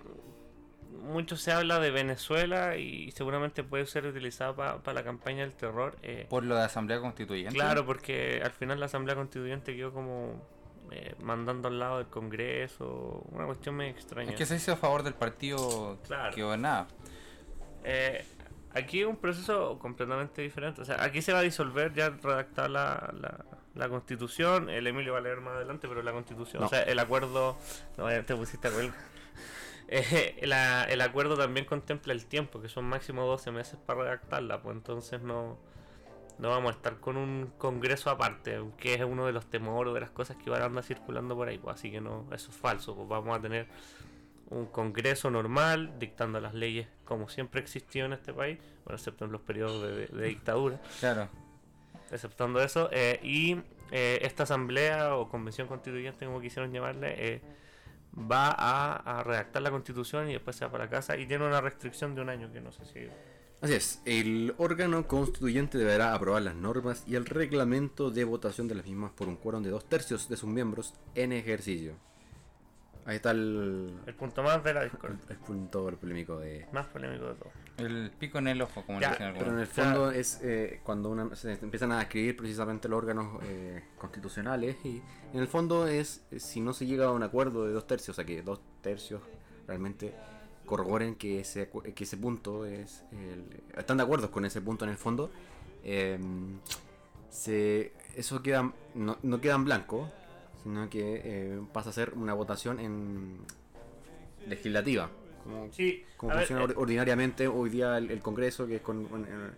[1.04, 5.96] mucho se habla de Venezuela y seguramente puede ser utilizada para la campaña del terror.
[6.04, 7.56] eh, Por lo de Asamblea Constituyente.
[7.56, 10.46] Claro, porque al final la Asamblea Constituyente quedó como
[10.92, 14.32] eh, mandando al lado del Congreso, una cuestión muy extraña.
[14.32, 16.36] Es que se hizo a favor del partido Claro.
[16.36, 16.88] que gobernaba.
[17.84, 18.24] Eh,
[18.74, 20.82] aquí es un proceso completamente diferente.
[20.82, 24.70] O sea, aquí se va a disolver ya redactar la, la, la constitución.
[24.70, 26.68] El Emilio va a leer más adelante, pero la constitución, No.
[26.68, 27.58] o sea, el acuerdo.
[27.98, 28.72] No, te pusiste a.
[29.94, 34.62] Eh, la- el acuerdo también contempla el tiempo, que son máximo 12 meses para redactarla,
[34.62, 35.58] pues entonces no,
[36.40, 40.00] no vamos a estar con un congreso aparte, que es uno de los temores, de
[40.00, 42.56] las cosas que van a andar circulando por ahí, pues así que no, eso es
[42.58, 43.68] falso, pues vamos a tener
[44.50, 49.34] un congreso normal, dictando las leyes como siempre existió en este país, bueno, excepto en
[49.34, 51.28] los periodos de, de- de dictadura, Claro.
[52.12, 53.58] exceptando eso, eh, y
[53.92, 57.42] eh, esta asamblea o convención constituyente, como quisieron llamarle, eh,
[58.15, 61.62] va a, a redactar la constitución y después se va para casa y tiene una
[61.62, 63.08] restricción de un año que no sé si...
[63.62, 68.74] Así es, el órgano constituyente deberá aprobar las normas y el reglamento de votación de
[68.74, 71.93] las mismas por un quórum de dos tercios de sus miembros en ejercicio.
[73.06, 76.67] Ahí está el, El punto más de la el, discordia, el punto polémico de...
[76.71, 77.52] más polémico de todo.
[77.86, 79.62] El pico en el ojo, como Ya, le dicen Pero en algunos.
[79.62, 84.76] el fondo es eh, cuando una- se empiezan a escribir precisamente los órganos eh, constitucionales
[84.86, 85.02] y
[85.34, 88.15] en el fondo es si no se llega a un acuerdo de dos tercios, o
[88.15, 89.22] sea que dos tercios
[89.67, 90.13] realmente
[90.65, 93.04] corroboren que ese, acu- que ese punto es...
[93.12, 95.32] el- están de acuerdo con ese punto en el fondo,
[95.84, 96.20] eh,
[97.30, 100.10] se, eso queda, no, no queda en blanco,
[100.63, 103.38] sino que eh, pasa a ser una votación en
[104.48, 105.10] legislativa.
[105.44, 108.76] Como, Sí, como a ver, funciona eh, or- ordinariamente hoy día el, el Congreso, que
[108.78, 109.52] es con, eh,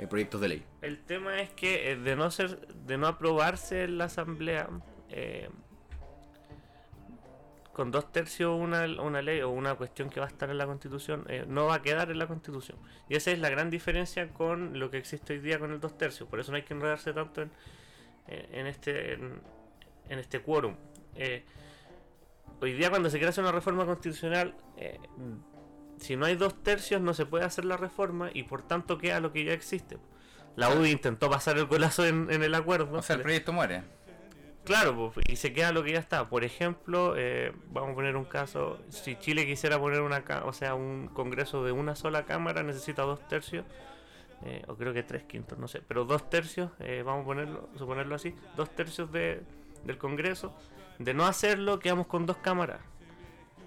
[0.00, 0.64] eh, proyectos de ley.
[0.82, 4.68] El tema es que de no ser, de no aprobarse en la asamblea,
[5.10, 5.48] eh,
[7.72, 10.66] con dos tercios una, una ley o una cuestión que va a estar en la
[10.66, 12.76] constitución, eh, no va a quedar en la constitución.
[13.08, 15.96] Y esa es la gran diferencia con lo que existe hoy día con el dos
[15.96, 16.28] tercios.
[16.28, 17.50] Por eso no hay que enredarse tanto en,
[18.26, 19.40] en este en,
[20.18, 20.74] este quórum.
[21.14, 21.44] Eh,
[22.60, 24.98] hoy día cuando se quiere hacer una reforma constitucional, eh,
[25.98, 29.20] si no hay dos tercios no se puede hacer la reforma y por tanto queda
[29.20, 29.98] lo que ya existe.
[30.56, 32.98] La UDI intentó pasar el golazo en, en el acuerdo.
[32.98, 33.82] O sea, el proyecto muere.
[34.64, 36.28] Claro, y se queda lo que ya está.
[36.28, 40.74] Por ejemplo, eh, vamos a poner un caso, si Chile quisiera poner una, o sea,
[40.74, 43.64] un congreso de una sola cámara, necesita dos tercios,
[44.44, 47.68] eh, o creo que tres quintos, no sé, pero dos tercios, eh, vamos a ponerlo,
[47.78, 49.42] suponerlo así, dos tercios de,
[49.84, 50.54] del congreso.
[51.00, 52.80] De no hacerlo, quedamos con dos cámaras.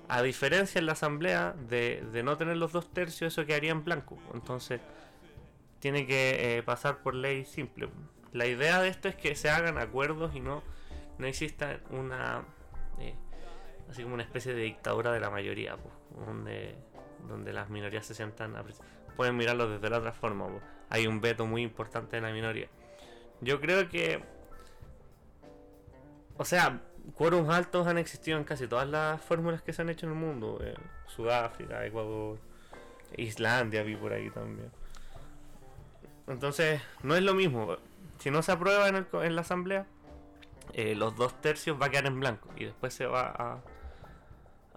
[0.07, 3.83] A diferencia en la asamblea de, de no tener los dos tercios, eso quedaría en
[3.83, 4.17] blanco.
[4.33, 4.79] Entonces,
[5.79, 7.89] tiene que pasar por ley simple.
[8.31, 10.63] La idea de esto es que se hagan acuerdos y no
[11.17, 12.43] no exista una
[12.99, 13.15] eh,
[13.89, 15.77] así como una especie de dictadura de la mayoría
[16.25, 16.75] donde
[17.27, 18.55] donde las minorías se sientan
[19.15, 20.47] pueden mirarlo desde la otra forma
[20.89, 22.67] hay un veto muy importante en la minoría
[23.41, 24.23] yo creo que
[26.37, 26.81] o sea
[27.15, 30.17] quórums altos han existido en casi todas las fórmulas que se han hecho en el
[30.17, 30.75] mundo eh,
[31.07, 32.39] Sudáfrica Ecuador
[33.17, 34.71] Islandia vi por ahí también
[36.27, 37.77] entonces no es lo mismo
[38.19, 39.85] si no se aprueba en, la asamblea
[40.73, 43.61] eh, los dos tercios va a quedar en blanco y después se va a,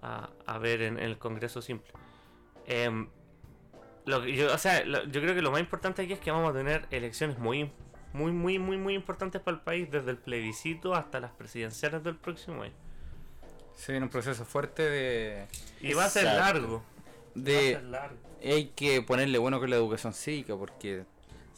[0.01, 1.91] a, ver en, el Congreso simple.
[2.65, 3.07] Em,
[4.05, 6.53] lo yo, o sea, yo creo que lo más importante aquí es que vamos a
[6.53, 7.71] tener elecciones muy,
[8.13, 12.15] muy, muy, muy, muy importantes para el país, desde el plebiscito hasta las presidenciales del
[12.15, 12.73] próximo año.
[13.75, 15.47] Se viene un proceso fuerte de...
[15.81, 16.83] Y va a ser largo.
[17.35, 17.79] De...
[18.43, 21.03] Hay que ponerle bueno con la educación cívica porque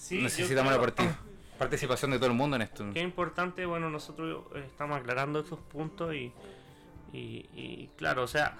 [0.09, 1.19] necesitamos la partida
[1.59, 2.89] participación de todo el mundo en esto.
[2.93, 6.31] Qué importante, bueno, nosotros estamos aclarando estos puntos y,
[7.11, 8.57] y, claro, o sea,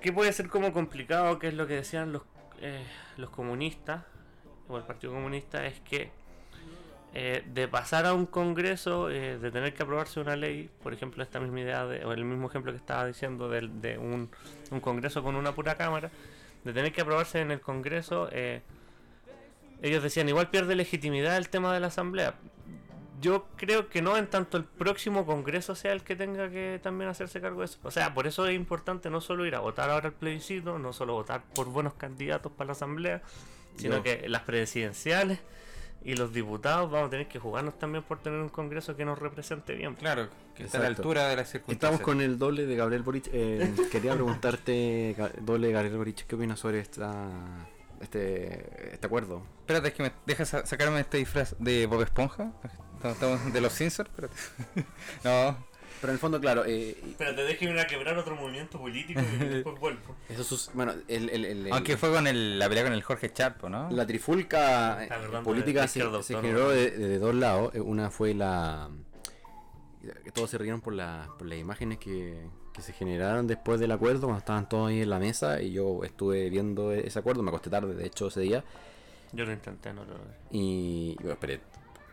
[0.00, 1.38] ¿qué puede ser como complicado?
[1.38, 2.22] Que es lo que decían los,
[2.60, 2.82] eh,
[3.18, 4.04] los comunistas,
[4.68, 6.10] o el Partido Comunista, es que
[7.12, 11.24] eh, de pasar a un congreso, eh, de tener que aprobarse una ley, por ejemplo,
[11.24, 14.30] esta misma idea, de, o el mismo ejemplo que estaba diciendo de, de un,
[14.70, 16.10] un, congreso con una pura cámara,
[16.62, 18.62] de tener que aprobarse en el congreso, eh,
[19.82, 22.34] ellos decían, igual pierde legitimidad el tema de la asamblea.
[23.20, 27.10] Yo creo que no en tanto el próximo congreso sea el que tenga que también
[27.10, 27.78] hacerse cargo de eso.
[27.82, 30.92] O sea, por eso es importante no solo ir a votar ahora el plebiscito, no
[30.92, 33.20] solo votar por buenos candidatos para la asamblea,
[33.76, 35.40] sino que las presidenciales
[36.02, 39.18] y los diputados vamos a tener que jugarnos también por tener un congreso que nos
[39.18, 39.94] represente bien.
[39.94, 41.92] Claro, que esté a la altura de las circunstancias.
[41.92, 43.28] Estamos con el doble de Gabriel Boric.
[43.32, 47.28] Eh, quería preguntarte, doble de Gabriel Boric, ¿qué opinas sobre esta
[48.00, 49.42] este, este acuerdo.
[49.60, 52.50] Espérate, es que me dejas sacarme este disfraz de Bob Esponja.
[53.04, 54.36] Estamos de los Simpsons, espérate.
[55.24, 55.69] no.
[56.00, 56.64] Pero en el fondo, claro.
[56.64, 60.16] Eh, Espérate, déjeme a quebrar otro movimiento político y después vuelvo.
[60.28, 63.68] Eso bueno, el, el, el, Aunque fue con el, la pelea con el Jorge Charpo,
[63.68, 63.90] ¿no?
[63.90, 64.98] La trifulca
[65.44, 67.74] política se, generó de, dos lados.
[67.74, 68.88] Una fue la.
[70.24, 73.92] que todos se rieron por, la, por las imágenes que, que se generaron después del
[73.92, 77.50] acuerdo, cuando estaban todos ahí en la mesa y yo estuve viendo ese acuerdo, me
[77.50, 78.64] acosté tarde, de hecho, ese día.
[79.32, 80.14] Yo lo intenté, no lo
[80.50, 81.60] Y, bueno, esperé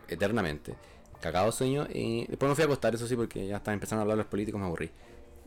[0.08, 0.74] eternamente.
[1.20, 1.86] Cagado sueño.
[1.92, 4.26] Y después me fui a acostar, eso sí, porque ya estaban empezando a hablar los
[4.26, 4.90] políticos, me aburrí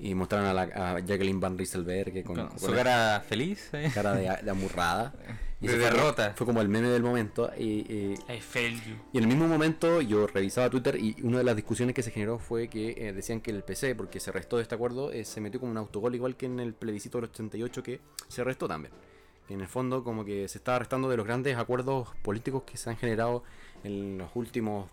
[0.01, 3.91] y mostraron a, la, a Jacqueline Van Rieselberg con, con, su cara feliz, ¿eh?
[3.93, 5.13] cara de, de amurrada.
[5.61, 6.33] Y de derrota.
[6.35, 7.51] Fue, como el meme del momento.
[7.55, 8.15] Y, y,
[9.13, 12.09] y, en el mismo momento yo revisaba Twitter y una de las discusiones que se
[12.09, 15.23] generó fue que eh, decían que el PC, porque se restó de este acuerdo, eh,
[15.23, 18.67] se metió como un autogol igual que en el plebiscito del 88 que se restó
[18.67, 18.91] también.
[19.47, 22.77] Que en el fondo como que se estaba restando de los grandes acuerdos políticos que
[22.77, 23.43] se han generado
[23.83, 24.89] en los últimos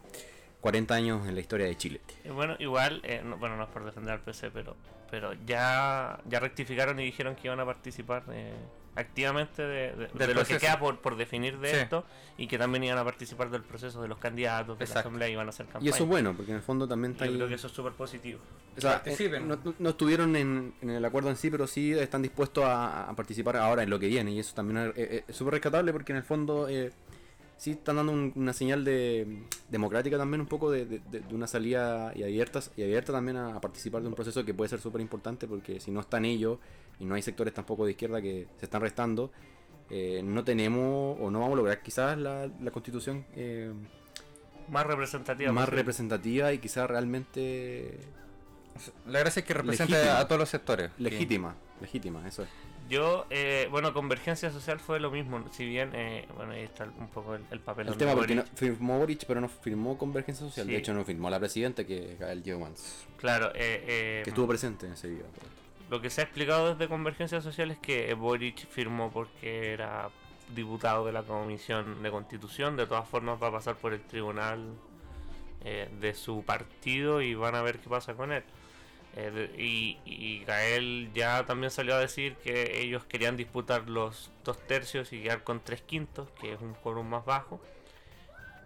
[0.60, 2.00] 40 años en la historia de Chile.
[2.32, 3.02] Bueno, igual,
[3.38, 4.76] bueno, no es por defender al PC, pero
[5.10, 8.52] pero ya, ya rectificaron y dijeron que iban a participar eh,
[8.94, 12.04] activamente de, lo que queda por, por definir de esto
[12.36, 15.32] y que también iban a participar del proceso de los candidatos de la asamblea y
[15.32, 15.86] iban a hacer campaña.
[15.86, 17.72] Y eso es bueno, porque en el fondo también está Yo creo que eso es
[17.72, 18.40] súper positivo.
[18.76, 22.22] O sea, eh, no, no, estuvieron en, en, el acuerdo en sí, pero sí están
[22.22, 26.12] dispuestos a, participar ahora en lo que viene y eso también es súper rescatable porque
[26.12, 26.68] en el fondo...
[27.58, 32.22] Sí están dando una señal de democrática también un poco de, de, una salida y
[32.22, 35.80] abiertas y abierta también a, participar de un proceso que puede ser súper importante porque
[35.80, 36.58] si no están ellos
[37.00, 39.32] y no hay sectores tampoco de izquierda que se están restando
[39.90, 43.72] eh, no tenemos o no vamos a lograr quizás la, la constitución eh,
[44.68, 47.98] más representativa más representativa y quizás realmente
[49.06, 50.18] La gracia es que representa Legítima.
[50.20, 50.90] a todos los sectores.
[50.98, 52.48] Legítima, legítima, eso es.
[52.88, 57.09] Yo, eh, bueno, Convergencia Social fue lo mismo, si bien, eh, bueno, ahí está un
[57.09, 60.66] poco el, el papel El tema porque no, firmó Boric, pero no firmó Convergencia Social.
[60.66, 60.72] Sí.
[60.72, 64.46] De hecho, no firmó la presidenta, que es Gael Yeomans, Claro, eh, eh, que estuvo
[64.48, 65.24] presente en ese día.
[65.90, 70.09] lo que se ha explicado desde Convergencia Social es que Boric firmó porque era
[70.55, 74.61] diputado de la Comisión de Constitución, de todas formas va a pasar por el tribunal
[75.64, 78.44] eh, de su partido y van a ver qué pasa con él.
[79.20, 85.12] Eh, y, Gael ya también salió a decir que ellos querían disputar los dos tercios
[85.12, 87.61] y quedar con tres quintos, que es un quórum más bajo.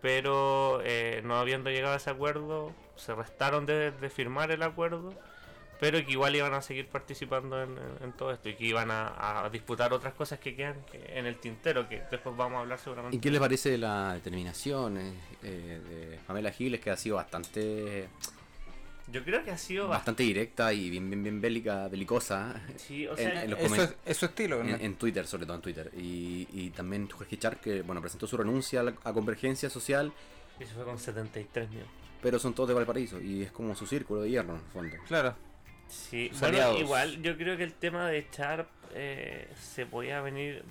[0.02, 5.14] Pero eh, no habiendo llegado a ese acuerdo, se restaron de, firmar el acuerdo,
[5.80, 9.92] pero que igual iban a seguir participando en, todo esto y que iban a, disputar
[9.92, 13.16] otras cosas que quedan que- en el tintero, que después vamos a hablar seguramente.
[13.16, 18.08] ¿Y qué les parece la determinación eh, eh, de Pamela Giles, que ha sido bastante
[19.12, 23.12] Yo creo que ha sido bastante directa y bien bien bien bélica, belicosa Sí, o
[23.12, 24.62] en- sea, en los Eso es, es su estilo.
[24.64, 24.70] ¿no?
[24.74, 25.90] en, en Twitter, sobre todo en Twitter.
[25.96, 30.12] Y, y también Jorge Char, que bueno, presentó su renuncia a, la- a Convergencia Social,
[30.58, 31.84] y se fue con 73 mil.
[32.22, 34.96] pero son todos de Valparaíso y es como su círculo de hierro en el fondo.
[35.08, 35.34] Claro.
[35.88, 40.64] Sí, bueno, igual yo creo que el tema de Sharp eh, se podía venir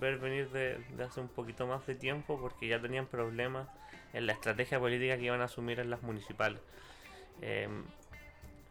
[0.00, 3.68] ver venir de, de hace un poquito más de tiempo porque ya tenían problemas
[4.12, 6.60] en la estrategia política que iban a asumir en las municipales.
[7.42, 7.68] Eh,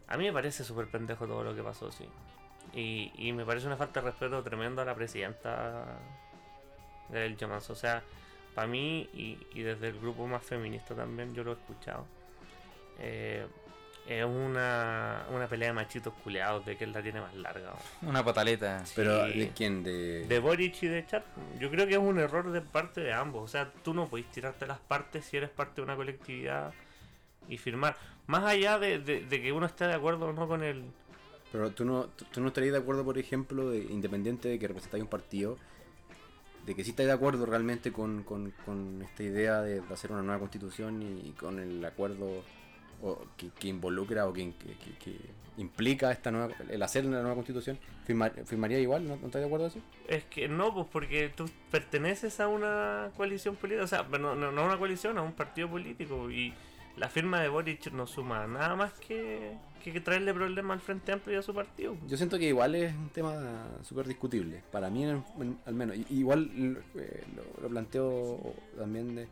[0.08, 2.08] a mí me parece súper pendejo todo lo que pasó, sí.
[2.74, 5.86] Y, y me parece una falta de respeto tremendo a la presidenta
[7.10, 7.70] del Yomans.
[7.70, 8.04] O sea,
[8.56, 12.06] para mí y, y desde el grupo más feminista también, yo lo he escuchado.
[13.00, 13.46] eh,
[14.08, 17.74] es una, una pelea de machitos culeados de que la tiene más larga.
[18.04, 18.82] Una pataleta.
[18.96, 19.38] Pero Sí.
[19.38, 19.84] ¿de quién?
[19.84, 20.26] De...
[20.26, 21.26] De Boric y de Chat,
[21.60, 23.44] yo creo que es un error de parte de ambos.
[23.44, 26.72] O sea, tú no podés tirarte las partes si eres parte de una colectividad
[27.50, 27.96] y firmar.
[28.28, 30.84] Más allá de, de- de que uno esté de acuerdo o no con el.
[31.52, 35.02] Pero tú no, tú- no estarías de acuerdo, por ejemplo, de, independiente de que representáis
[35.04, 35.58] un partido,
[36.66, 40.12] de que sí estáis de acuerdo realmente con, con- con esta idea de, de hacer
[40.12, 42.44] una nueva constitución y, y con el acuerdo
[43.02, 44.52] o, que, que involucra o que,
[45.00, 49.08] que- implica esta nueva, el hacer una nueva constitución, firmar- ¿firmaría igual?
[49.08, 49.82] ¿No, ¿No estáis de acuerdo así?
[50.08, 53.84] Es que no, pues porque tú perteneces a una coalición política.
[53.84, 56.30] O sea, no, no, no a una coalición, a un partido político.
[56.30, 56.54] Y
[56.98, 61.36] la firma de Boric no suma nada más que, que, traerle problemas al Frente Amplio
[61.36, 61.96] y a su partido.
[62.08, 64.64] Yo siento que igual es un tema súper discutible.
[64.72, 65.96] Para mí, al menos.
[66.10, 67.24] Igual eh,
[67.62, 69.28] lo, planteo también.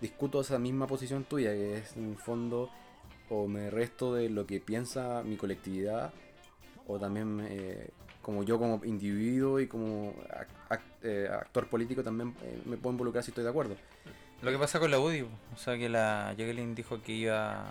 [0.00, 2.70] Discuto esa misma posición tuya, que es en el fondo.
[3.30, 6.12] O me resto de lo que piensa mi colectividad.
[6.86, 7.90] O también, eh,
[8.22, 12.92] como yo, como individuo y como ac- ac- eh, actor político, también eh, me puedo
[12.92, 13.76] involucrar si estoy de acuerdo.
[14.42, 17.66] Lo que pasa con la UDI, o sea que la Jacqueline dijo que iba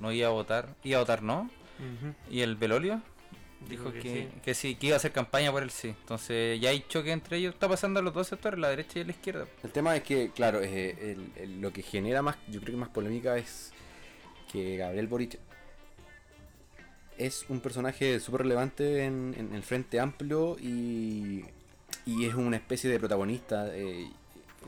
[0.00, 1.50] no iba a votar, iba a votar no,
[2.30, 3.02] y el Belolio
[3.68, 4.28] dijo que, sí.
[4.42, 5.88] que sí, que iba a hacer campaña por el sí.
[5.88, 9.04] Entonces ya hay choque entre ellos, está pasando a los dos sectores, la derecha y
[9.04, 9.46] la izquierda.
[9.62, 12.80] El tema es que, claro, eh, el- el- lo que genera más, yo creo que
[12.80, 13.72] más polémica es
[14.50, 15.38] que Gabriel Boric
[17.18, 21.44] es un personaje súper relevante en, en el Frente Amplio y,
[22.04, 23.68] y es una especie de protagonista.
[23.74, 24.08] eh,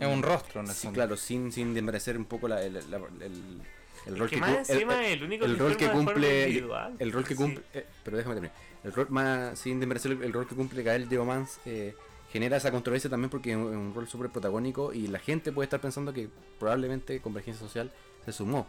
[0.00, 0.94] Es un rostro, en el sí, fondo.
[0.96, 3.60] claro, sin, sin desmerecer un poco la- el, la- el-
[4.06, 6.42] el rol que que, más cu- encima es el único el que rol que cumple
[6.48, 6.96] individual.
[6.98, 7.42] el rol que Sí.
[7.42, 10.82] cumple eh, pero déjame terminar el rol más sin desmerecer el, el rol que cumple
[10.82, 11.94] Gael de Omans eh,
[12.32, 15.50] genera esa controversia también porque es un, es un rol súper protagónico y la gente
[15.52, 17.90] puede estar pensando que probablemente Convergencia Social
[18.24, 18.66] se sumó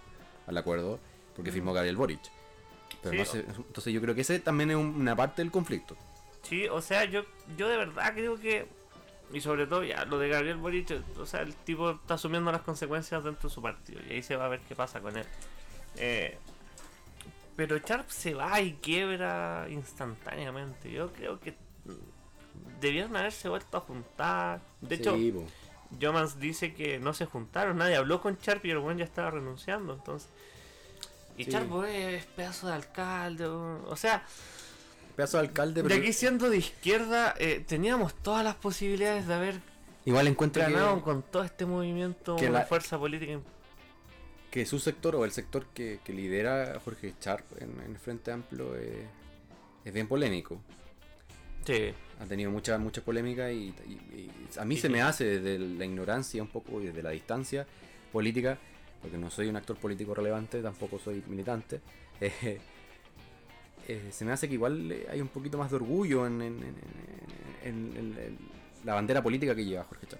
[0.48, 1.00] al acuerdo
[1.36, 2.20] porque firmó Gabriel Boric
[3.04, 3.18] pero Sí.
[3.20, 5.96] no se- entonces yo creo que ese también es un- una parte del conflicto
[6.42, 7.22] Sí, o sea, yo,
[7.58, 8.66] yo de verdad creo que.
[9.32, 12.62] Y sobre todo, ya, lo de Gabriel Boric, o sea, el tipo está asumiendo las
[12.62, 14.02] consecuencias dentro de su partido.
[14.10, 15.26] Y ahí se va a ver qué pasa con él.
[15.98, 16.38] Eh,
[17.56, 20.92] pero Sharp se va y quiebra instantáneamente.
[20.92, 21.56] Yo creo que
[22.80, 24.62] debieron haberse vuelto a juntar.
[24.82, 25.18] De hecho.
[26.00, 29.32] Jomans dice que no se juntaron, nadie habló con Sharp y el buen ya estaba
[29.32, 29.94] renunciando.
[29.94, 30.30] Entonces.
[31.38, 31.52] Y Sí.
[31.52, 33.46] Sharp es pedazo de alcalde.
[33.46, 34.24] O sea,
[35.20, 39.34] pedazo de alcalde de pero aquí siendo de izquierda, eh, teníamos todas las posibilidades de
[39.34, 39.56] haber
[40.06, 43.38] igual encuentro que, con todo este movimiento que una la- fuerza política.
[44.50, 48.32] que su sector o el sector que, que lidera Jorge Char en, en el Frente
[48.32, 49.06] Amplio eh,
[49.84, 50.62] es bien polémico
[51.66, 55.26] Sí, ha tenido mucha mucha polémica y, y- y a mí Sí, se me hace
[55.42, 57.68] desde la ignorancia un poco y desde la distancia
[58.14, 58.58] política,
[59.02, 61.82] porque no soy un actor político relevante, tampoco soy militante,
[62.22, 62.60] eh,
[63.92, 66.64] eh, se me hace que igual eh, hay un poquito más de orgullo en, en-
[66.64, 66.76] en-
[67.64, 68.38] en- en- en
[68.86, 70.20] la bandera política que lleva Jorge Char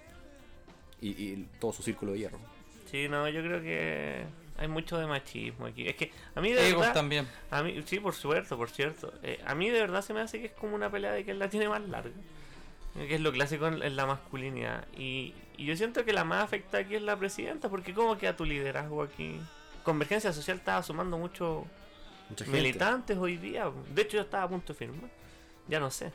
[1.00, 2.38] y, y todo su círculo de hierro.
[2.90, 4.24] sí, no, yo creo que
[4.58, 5.88] hay mucho de machismo aquí.
[5.88, 7.26] Es que a mí de Egos verdad, también.
[7.50, 9.14] a mí, sí, por suerte, por cierto.
[9.22, 11.32] Eh, a mí de verdad se me hace que es como una pelea de que
[11.32, 12.10] la tiene más larga.
[12.94, 14.84] Que es lo clásico en, la masculinidad.
[14.98, 18.36] Y, y yo siento que la más afecta aquí es la presidenta, porque ¿cómo queda
[18.36, 19.40] tu liderazgo aquí?
[19.84, 21.64] Convergencia Social estaba sumando mucho
[22.30, 22.58] Mucha gente.
[22.58, 23.70] militantes hoy día.
[23.94, 25.10] De hecho, yo estaba a punto de firmar.
[25.68, 26.12] Ya no sé.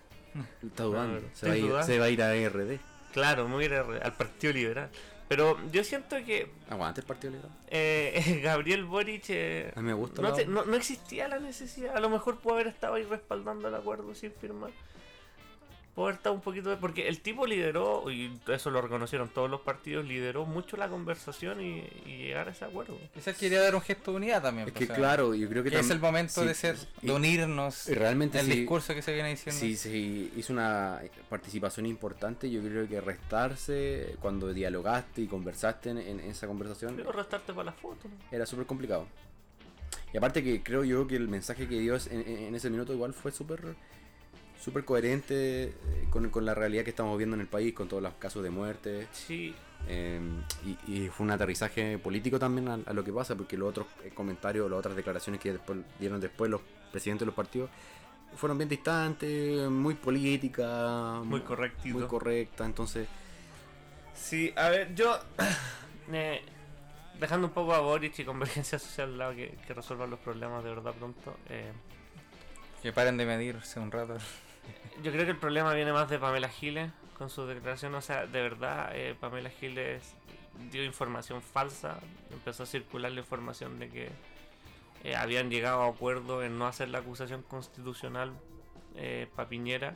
[0.66, 1.22] Está dudando.
[1.34, 1.86] Se va, a ir, dudando.
[1.86, 2.80] se va a ir a RD.
[3.14, 4.90] Claro, me voy a ir a- al Partido Liberal.
[5.28, 7.52] Pero yo siento que Aguante el Partido Liberal.
[7.70, 10.22] eh, Gabriel Boric eh, A mí me gusta.
[10.22, 11.96] no, la- te- no- no existía la necesidad.
[11.96, 14.72] A lo mejor pudo haber estado ahí respaldando el acuerdo sin firmar.
[15.96, 16.76] Pudo haber estado un poquito de...
[16.76, 21.62] Porque el tipo lideró, y eso lo reconocieron todos los partidos, lideró mucho la conversación
[21.62, 22.98] y, y llegar a ese acuerdo.
[23.14, 24.68] Quizás quería dar un gesto de unidad también.
[24.68, 26.76] Es o que sea, claro, yo creo que, que es el momento sí, de ser,
[27.02, 27.88] de unirnos.
[27.88, 29.58] y realmente el sí- discurso que se viene diciendo.
[29.58, 32.52] Sí, sí, hizo una participación importante.
[32.52, 37.68] Yo creo que restarse cuando dialogaste y conversaste en, en esa conversación Quiero restarte para
[37.68, 38.10] la foto.
[38.10, 38.16] ¿no?
[38.36, 39.08] era súper complicado.
[40.14, 42.92] Y aparte que creo yo que el mensaje que dio en, en- en ese minuto
[42.94, 43.76] igual fue súper
[44.66, 45.74] súper coherente eh,
[46.10, 48.50] con, con la realidad que estamos viendo en el país, con todos los casos de
[48.50, 49.08] muerte.
[49.12, 49.54] Sí,
[49.88, 50.20] eh,
[50.88, 53.86] y, y fue un aterrizaje político también a, a lo que pasa, porque los otros
[54.04, 56.62] eh, comentarios, las otras declaraciones que después, dieron después los
[56.92, 57.70] presidentes de los partidos
[58.36, 61.98] fueron bien distantes, muy políticas, Muy correctito.
[62.00, 63.08] muy correcta, entonces
[64.16, 65.20] Sí, a ver, yo.
[66.12, 66.42] eh,
[67.20, 70.64] dejando un poco a Boric y Convergencia Social al lado, que, que resuelvan los problemas
[70.64, 71.38] de verdad pronto.
[71.50, 71.72] eh,
[72.82, 74.18] Que paren de medirse un rato.
[75.04, 77.94] Yo creo que el problema viene más de Pamela Giles con su declaración.
[77.96, 80.16] O sea, de verdad, eh, Pamela Giles
[80.72, 82.00] dio información falsa.
[82.32, 84.10] Empezó a circular la información de que
[85.04, 88.32] eh, habían llegado a acuerdo en no hacer la acusación constitucional
[88.96, 89.96] eh, pa' Piñera.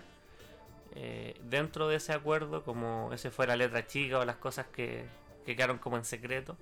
[0.96, 5.06] Eh, dentro de ese acuerdo, como ese fue la letra chica o las cosas que,
[5.46, 6.58] que quedaron como en secreto,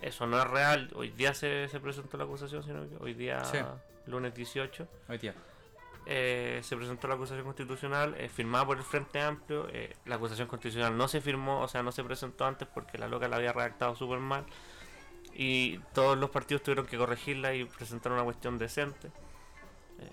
[0.00, 0.90] eso no es real.
[0.94, 3.58] Hoy día se, se presentó la acusación, sino que hoy día, Sí.
[4.06, 5.34] lunes 18, Hoy día.
[6.12, 9.68] Eh, se presentó la acusación constitucional eh, firmada por el Frente Amplio.
[9.70, 13.06] eh, la acusación constitucional no se firmó, o sea, no se presentó antes porque la
[13.06, 14.44] loca la había redactado súper mal.
[15.34, 19.12] Y todos los partidos tuvieron que corregirla y presentar una cuestión decente.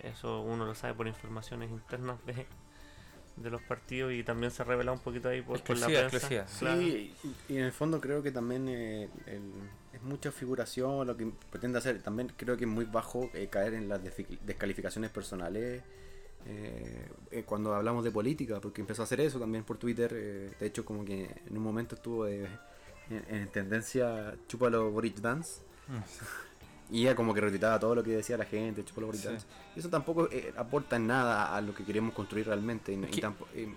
[0.04, 2.46] Eso uno lo sabe por informaciones internas de,
[3.38, 6.28] de los partidos y también se ha revelado un poquito ahí por, por la prensa.
[6.60, 6.82] Claro.
[6.82, 7.16] Sí,
[7.50, 9.54] y, y en el fondo creo que también eh, el-
[9.94, 12.02] es mucha figuración lo que pretende hacer.
[12.02, 14.02] También creo que es muy bajo eh, caer en las
[14.46, 15.82] descalificaciones personales
[16.46, 20.12] eh, eh, cuando hablamos de política, porque empezó a hacer eso también por Twitter.
[20.16, 22.48] eh, de hecho, como que en un momento estuvo eh,
[23.10, 25.62] en, en tendencia Chúpalo Boric Dance.
[26.90, 29.30] Y ella como que retuitaba todo lo que decía la gente, Chúpalo Boric Sí.
[29.76, 32.94] Y eso tampoco eh, aporta nada a lo que queremos construir realmente.
[32.94, 33.20] Y, y
[33.56, 33.70] eh,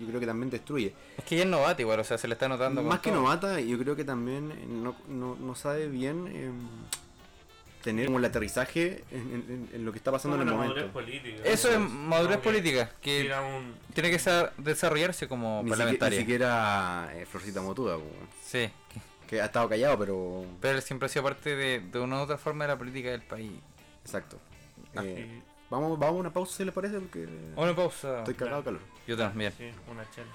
[0.00, 0.92] yo creo que también destruye.
[1.16, 2.82] Es que ella es novata igual, o sea, se le está notando.
[2.82, 3.22] con Más que todo.
[3.22, 6.50] novata, yo creo que también eh, no, no, no sabe bien eh,
[7.82, 10.68] tener como el aterrizaje en, en- en lo que está pasando en el Como una
[10.68, 10.92] momento.
[10.92, 11.48] madurez política.
[11.48, 15.96] Eso es Como madurez política, que un- tiene que sa- desarrollarse como Ni, siquiera, ni
[15.96, 16.18] parlamentaria.
[16.18, 18.04] siquiera eh, Florcita Motuda, po,
[18.44, 18.68] Sí,
[19.28, 20.44] que- ha estado callado, pero.
[20.60, 23.10] pero él siempre ha sido parte de, de una u otra forma de la política
[23.10, 23.52] del país.
[24.04, 24.38] Exacto.
[24.96, 28.18] Ah, Eh, vamos, vamos a una pausa si les parece, porque Una pausa.
[28.18, 28.80] estoy cagado de calor.
[29.06, 29.52] Yo también.
[29.56, 30.32] Sí, una chela.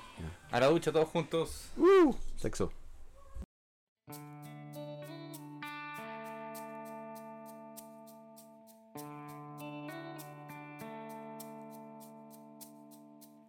[0.52, 1.70] A la ducha todos juntos.
[1.78, 2.72] Uh, sexo.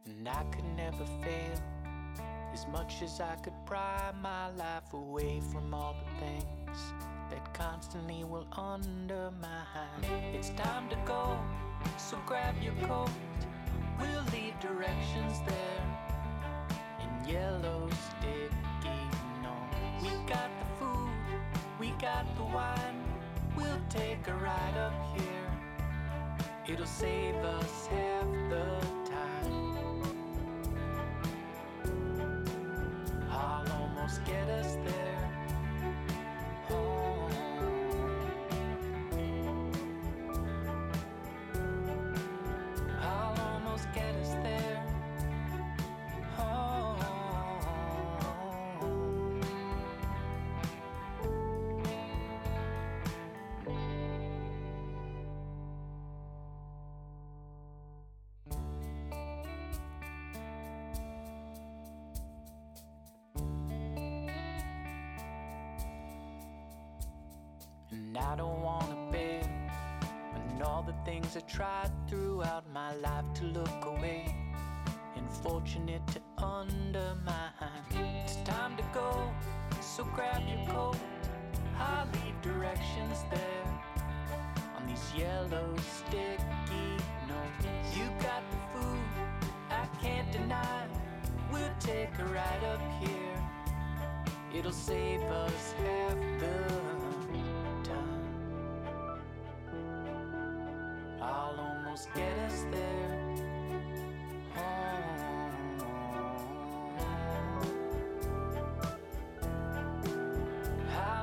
[0.06, 1.60] And I could never fail
[2.74, 6.78] much as I could pry my life away from all the things
[7.30, 10.02] that constantly will undermine.
[10.32, 11.38] It's time to go,
[11.98, 13.10] so grab your coat.
[14.00, 15.84] We'll leave directions there
[16.98, 19.02] in yellow sticky
[19.40, 20.02] notes.
[20.02, 21.10] We got the food,
[21.78, 23.04] we got the wine.
[23.56, 25.50] We'll take a ride up here.
[26.66, 28.93] It'll save us half the
[34.18, 35.03] get us there.
[68.14, 69.42] And I don't wanna bail
[70.36, 74.32] on all the things I tried throughout my life to look away
[75.16, 77.50] and fortunate to undermine.
[77.90, 79.32] It's time to go,
[79.80, 80.96] so grab your coat.
[81.76, 83.82] I'll leave directions there
[84.76, 87.96] on these yellow sticky notes.
[87.96, 88.98] You got the food,
[89.70, 90.86] I can't deny.
[91.52, 93.42] We'll take a ride up here.
[94.56, 96.93] It'll save us half the
[102.14, 102.80] get us there.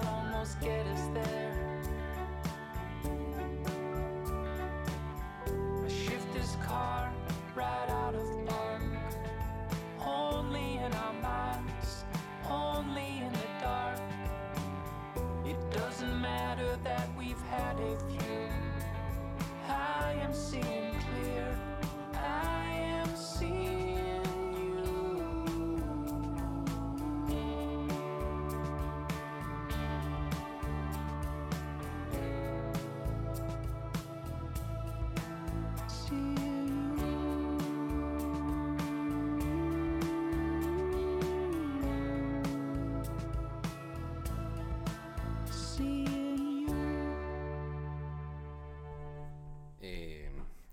[0.05, 1.30] Almost get there.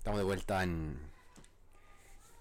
[0.09, 0.97] Estamos de vuelta en,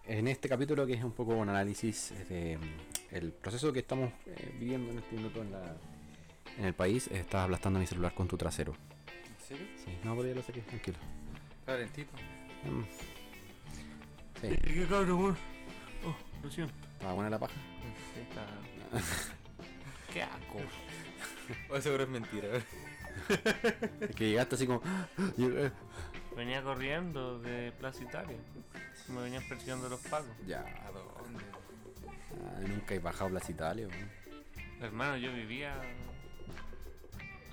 [0.07, 4.11] en este capítulo que es un poco un análisis de mm, el proceso que estamos
[4.25, 5.77] eh, viviendo en este minuto en, la,
[6.57, 7.09] en el país.
[7.09, 8.73] Estás aplastando mi celular con tu trasero.
[8.73, 9.66] ¿En serio?
[9.85, 10.97] Sí, no, ya lo saqué, tranquilo.
[11.66, 12.11] Calentito.
[12.64, 12.85] Mm.
[14.41, 15.37] Sí, ¿Qué cabrón?
[16.07, 16.73] Oh, lo siento.
[16.95, 17.53] ¿estaba buena la paja?
[18.14, 18.95] Sí, está-
[20.14, 20.59] Qué asco.
[21.69, 22.49] O seguro es mentira.
[24.01, 24.81] Es que llegaste así como...
[26.39, 28.36] Venía corriendo de Plaza Italia.
[29.09, 30.30] Me venían persiguiendo los pagos.
[30.47, 31.45] Ya, ¿A dónde?
[32.45, 33.89] ah, nunca he bajado Plaza Italia.
[33.89, 34.09] weón.
[34.80, 35.74] Hermano, yo vivía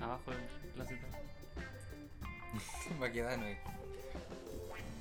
[0.00, 0.36] abajo de
[0.74, 1.18] Plaza Italia.
[3.00, 3.44] Maquedano.
[3.46, 3.58] eh.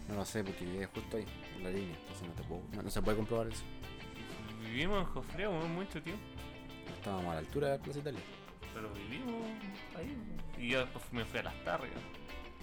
[0.09, 1.25] No lo sé, porque vive justo ahí,
[1.57, 1.95] en la línea.
[1.95, 3.63] Entonces no, te puedo, no, no se puede comprobar eso.
[4.63, 6.23] Vivimos en Jofreo mucho tiempo.
[6.97, 8.21] Estábamos a la altura de Plaza Italia.
[8.73, 9.43] Pero vivimos
[9.95, 10.17] ahí.
[10.57, 11.89] Y yo después me fui a las Targas.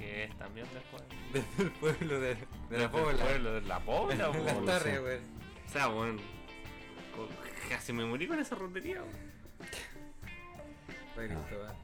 [0.02, 1.02] Que es también después.
[1.32, 2.34] Desde el pueblo de,
[2.70, 3.24] de la el Pobla.
[3.24, 4.98] pueblo de la Pobla, lo tardes, sé.
[4.98, 5.18] güey.
[5.18, 5.86] O sea,
[7.14, 7.28] co-
[7.68, 9.04] Casi me morí con esa weón.
[11.14, 11.76] Para Cristóbal.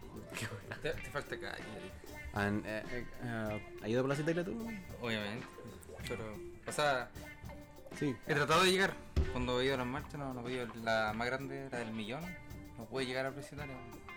[0.82, 1.92] Te, te falta calle, Eric.
[2.34, 4.70] Han, eh, eh, eh, ¿Has ido a Plaza Italia tú?
[5.00, 5.46] obviamente.
[6.08, 6.34] Pero,
[6.66, 7.08] o sea,
[7.98, 8.14] Sí.
[8.26, 8.94] he tratado de llegar.
[9.32, 10.66] Cuando he ido a las marchas, no, no he podido.
[10.82, 12.22] La más grande, la del millón,
[12.78, 13.74] no pude llegar a Italia.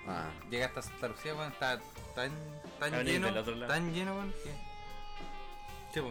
[0.08, 1.80] Ah, Llegué hasta Santa Lucía, weón, está
[2.16, 2.32] tan,
[2.80, 3.72] tan lleno, del otro lado.
[3.72, 4.52] tan lleno, weón, que...
[5.94, 6.02] Sí,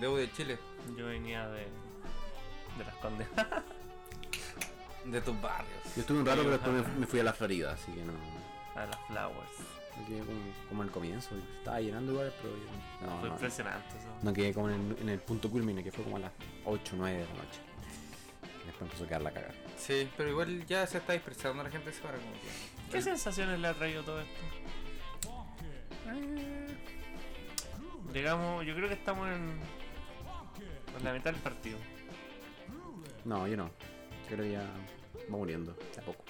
[0.00, 0.58] debo de Chile,
[0.96, 1.60] Yo venía de.
[2.78, 3.28] de las Condes.
[5.04, 5.72] de tus barrios.
[5.94, 8.12] yo estuve un rato, pero después me, me fui a la Florida, así que no.
[8.74, 9.50] a las Flowers.
[9.98, 10.38] Me quedé como,
[10.68, 11.30] como al comienzo.
[11.58, 14.06] Estaba llenando igual, pero yo- no, Fue no, impresionante eso.
[14.22, 16.32] no quedé como en el, en el punto culmine, que fue como a las
[16.66, 17.60] 8 9 de la noche.
[18.66, 19.54] Después empezó a quedar la cagada.
[19.78, 22.92] Sí, pero igual ya se está dispersando la gente se para como que...
[22.92, 24.40] ¿Qué sensaciones le ha traído todo esto?
[28.12, 29.60] Digamos, yo creo que estamos en,
[30.98, 31.78] en la mitad del partido.
[33.24, 33.70] No, yo no.
[34.28, 34.62] Creo que ya
[35.30, 36.24] va muriendo, de a poco.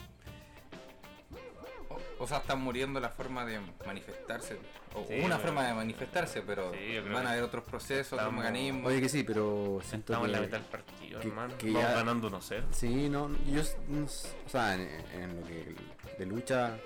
[2.19, 4.59] O, sea, están muriendo la forma de manifestarse.
[4.95, 8.15] O Sí, una pero- forma de manifestarse, pero Sí, yo van a haber otros procesos,
[8.19, 8.87] otros mecanismos.
[8.87, 11.59] Oye, que sí, pero siento Estamos en la mitad del partido, que- hermano.
[11.59, 12.67] que Vamos ya- ganando 1-0.
[12.73, 14.81] Sí, no, yo, s- no s- o sea, en,
[15.15, 15.75] en lo que
[16.19, 16.77] de lucha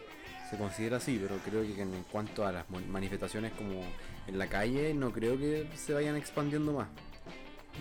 [0.51, 3.83] se considera así, pero creo que en, cuanto a las manifestaciones como
[4.27, 6.89] en la calle, no creo que se vayan expandiendo más.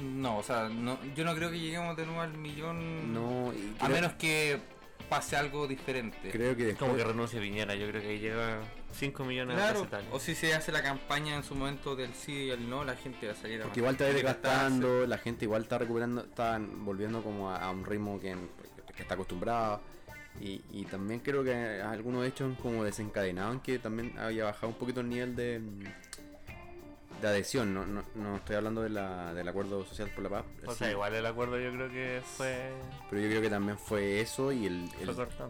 [0.01, 3.13] No, o sea, no, yo no creo que lleguemos de nuevo al millón.
[3.13, 4.57] No, y A menos que
[5.11, 6.29] pase algo diferente.
[6.31, 8.59] creo que Como que después, renuncie Piñera, yo creo que ahí llega
[8.93, 12.13] 5 millones Claro, de pesos o si se hace la campaña en su momento del
[12.13, 15.17] sí y el no, la gente va a salir a porque igual está desgastando, la
[15.17, 18.37] gente igual está recuperando, está volviendo como a, a un ritmo que,
[18.95, 19.81] que está acostumbrado.
[20.39, 24.69] Y, y también creo que algunos hechos han como desencadenado en que también haya bajado
[24.69, 25.59] un poquito el nivel de,
[27.21, 27.73] de adhesión.
[27.73, 30.45] No, no, no estoy hablando de la, del acuerdo social por la paz.
[30.65, 32.71] O sí, sea, igual el acuerdo yo creo que fue...
[33.09, 34.89] Pero yo creo que también fue eso y el,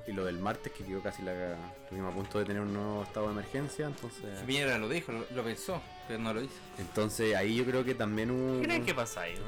[0.07, 3.03] y lo del martes que quedó casi la estuvimos a punto de tener un nuevo
[3.03, 6.53] estado de emergencia, entonces Piñera lo dijo, lo, lo pensó, pero no lo hizo.
[6.77, 9.35] entonces ahí yo creo que también hubo ¿Qué creen un que pasa ahí?
[9.35, 9.41] Yo,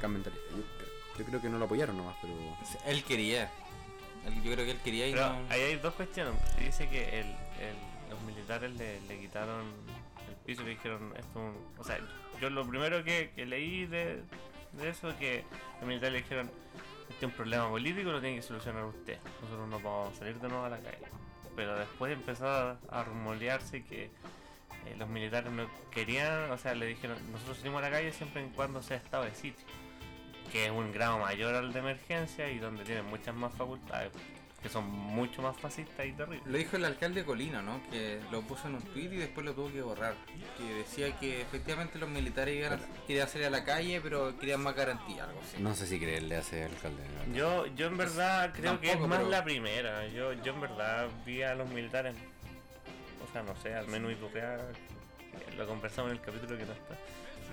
[1.19, 2.33] yo creo que no lo apoyaron nomás, pero
[2.87, 3.51] Él quería.
[4.25, 5.39] Él- yo creo que él quería y Pero no.
[5.49, 6.33] ahí hay dos cuestiones.
[6.57, 9.65] Dice que el, el- los militares le, le quitaron
[10.45, 11.29] y le dijeron esto.
[11.29, 11.97] es un- o sea,
[12.41, 14.21] yo lo primero que, leí de,
[14.73, 15.43] de eso es que
[15.79, 16.51] los militares le dijeron
[17.09, 19.19] este es un problema político lo tiene que solucionar usted.
[19.41, 21.05] Nosotros no podemos salir de nuevo a la calle.
[21.55, 23.05] pero después empezó a, a
[23.87, 24.05] que
[24.85, 28.41] eh, los militares no querían, o sea, le dijeron, nosotros salimos a la calle siempre
[28.41, 29.65] en cuando sea estado de sitio,
[30.51, 34.11] que es un grado mayor al de emergencia y donde tienen muchas más facultades,
[34.63, 36.47] que son mucho más fascistas y terribles.
[36.47, 37.81] Lo dijo el alcalde de Colina, ¿no?
[37.91, 40.15] Que lo puso en un tweet y después lo tuvo que borrar.
[40.57, 44.61] Que decía que efectivamente los militares iban a- querían salir a la calle, pero querían
[44.63, 45.61] más garantía, algo así.
[45.61, 47.03] No sé si creerle a ese alcalde.
[47.35, 50.07] Yo, yo en verdad creo que es más pero- la primera.
[50.07, 52.15] Yo, yo en verdad vi a los militares,
[53.27, 56.71] o sea, no sé, al menos Iturriaga, eh, lo conversamos en el capítulo que no
[56.71, 56.95] está.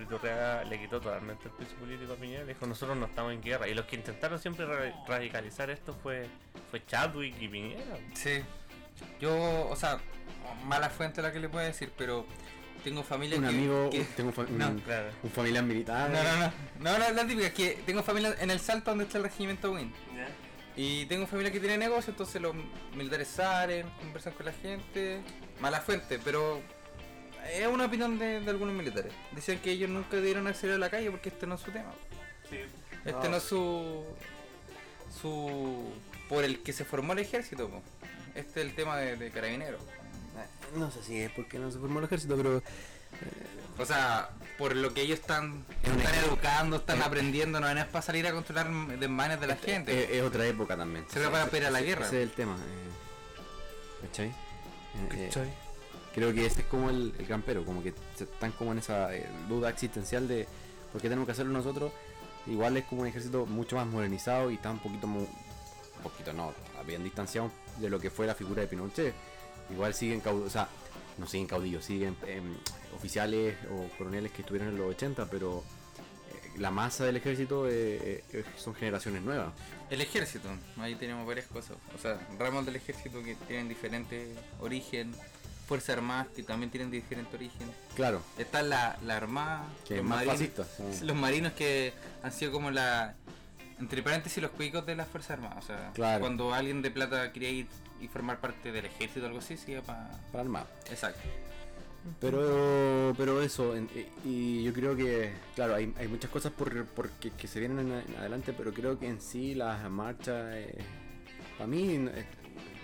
[0.03, 3.69] Iturriaga le quitó totalmente el piso político a Piñera, dijo nosotros no estamos en guerra.
[3.69, 6.27] Y los que intentaron siempre ra- radicalizar esto fue,
[6.71, 7.97] fue Chadwick y Piñera.
[8.15, 8.41] Sí.
[9.21, 9.99] Yo, o sea,
[10.65, 12.27] mala fuente la que le puedo decir, pero
[12.85, 15.11] tengo familia Un que- amigo, que- tengo un, fa- No, un- Claro.
[15.23, 16.11] un familiar militar.
[16.11, 16.53] No, no, no.
[16.81, 19.73] No, no, la típica es que tengo familia en el Salto donde está el regimiento
[19.73, 19.93] Win.
[20.77, 22.55] Y tengo familia que tiene negocio, entonces los
[22.95, 25.21] militares salen, conversan con la gente.
[25.61, 26.63] Mala fuente, pero
[27.47, 29.13] es una opinión de, de algunos militares.
[29.33, 31.93] Dicen que ellos nunca debieron acceder a la calle porque este no es su tema.
[33.05, 34.05] Este no, es su.
[35.21, 35.93] su.
[36.29, 37.69] por el que se formó el ejército.
[37.69, 37.83] po.
[38.35, 39.83] Este es el tema de, de carabineros.
[40.77, 42.63] No sé si es porque no se formó el ejército, pero
[43.79, 48.27] O sea, por lo que ellos están, están educando, están aprendiendo, no es para salir
[48.27, 50.05] a controlar desmanes de la gente.
[50.05, 51.05] es, es otra época también.
[51.09, 52.07] Se prepara para a la guerra.
[52.07, 52.57] Ese es el tema.
[52.57, 54.29] eh, ¿Cachai?
[54.29, 54.33] Eh,
[55.35, 55.55] eh,
[56.15, 59.27] creo que ese es como el, el campero, como que están como en esa eh,
[59.49, 60.47] duda existencial de
[60.93, 61.93] por qué tenemos que hacerlo nosotros.
[62.47, 65.29] Igual es como un ejército mucho más modernizado y está un poquito, un
[66.03, 66.53] poquito no,
[66.87, 69.15] bien distanciado de lo que fue la figura de Pinochet.
[69.71, 70.69] Igual siguen caudillos, o sea,
[71.19, 72.57] no siguen caudillos, siguen em,
[72.97, 75.63] oficiales o coroneles que estuvieron en los 80, pero
[76.31, 79.53] eh, la masa del ejército eh, eh, son generaciones nuevas.
[79.91, 80.49] El ejército,
[80.79, 81.77] ahí tenemos varias cosas.
[81.95, 85.15] O sea, ramos del ejército que tienen diferente origen,
[85.71, 87.71] fuerzas armadas que también tienen diferente origen.
[87.95, 90.67] Claro, Está la, la armada, que los, más marinos,
[90.99, 91.05] sí.
[91.07, 91.93] los marinos que
[92.25, 93.15] han sido como la,
[93.79, 95.63] entre paréntesis, los cuicos de las fuerzas armadas.
[95.63, 96.19] O sea, Claro.
[96.23, 97.69] cuando alguien de plata quería ir
[98.01, 100.11] y formar parte del ejército o algo así, se iba para...
[100.33, 100.67] Para armar.
[100.91, 101.21] Exacto.
[102.19, 103.89] Pero, pero eso, en-
[104.25, 107.93] y yo creo que, claro, hay, hay muchas cosas por, por que, que se vienen
[107.93, 110.53] en, adelante, pero creo que en sí las marchas,
[111.59, 112.25] para mí, no es,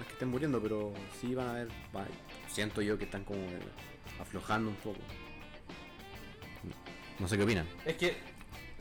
[0.06, 1.52] que estén muriendo, pero sí van a
[1.96, 2.06] va-
[2.56, 3.46] siento yo que están como
[4.18, 4.98] aflojando un poco.
[7.18, 7.66] No sé qué opinan.
[7.84, 8.16] Es que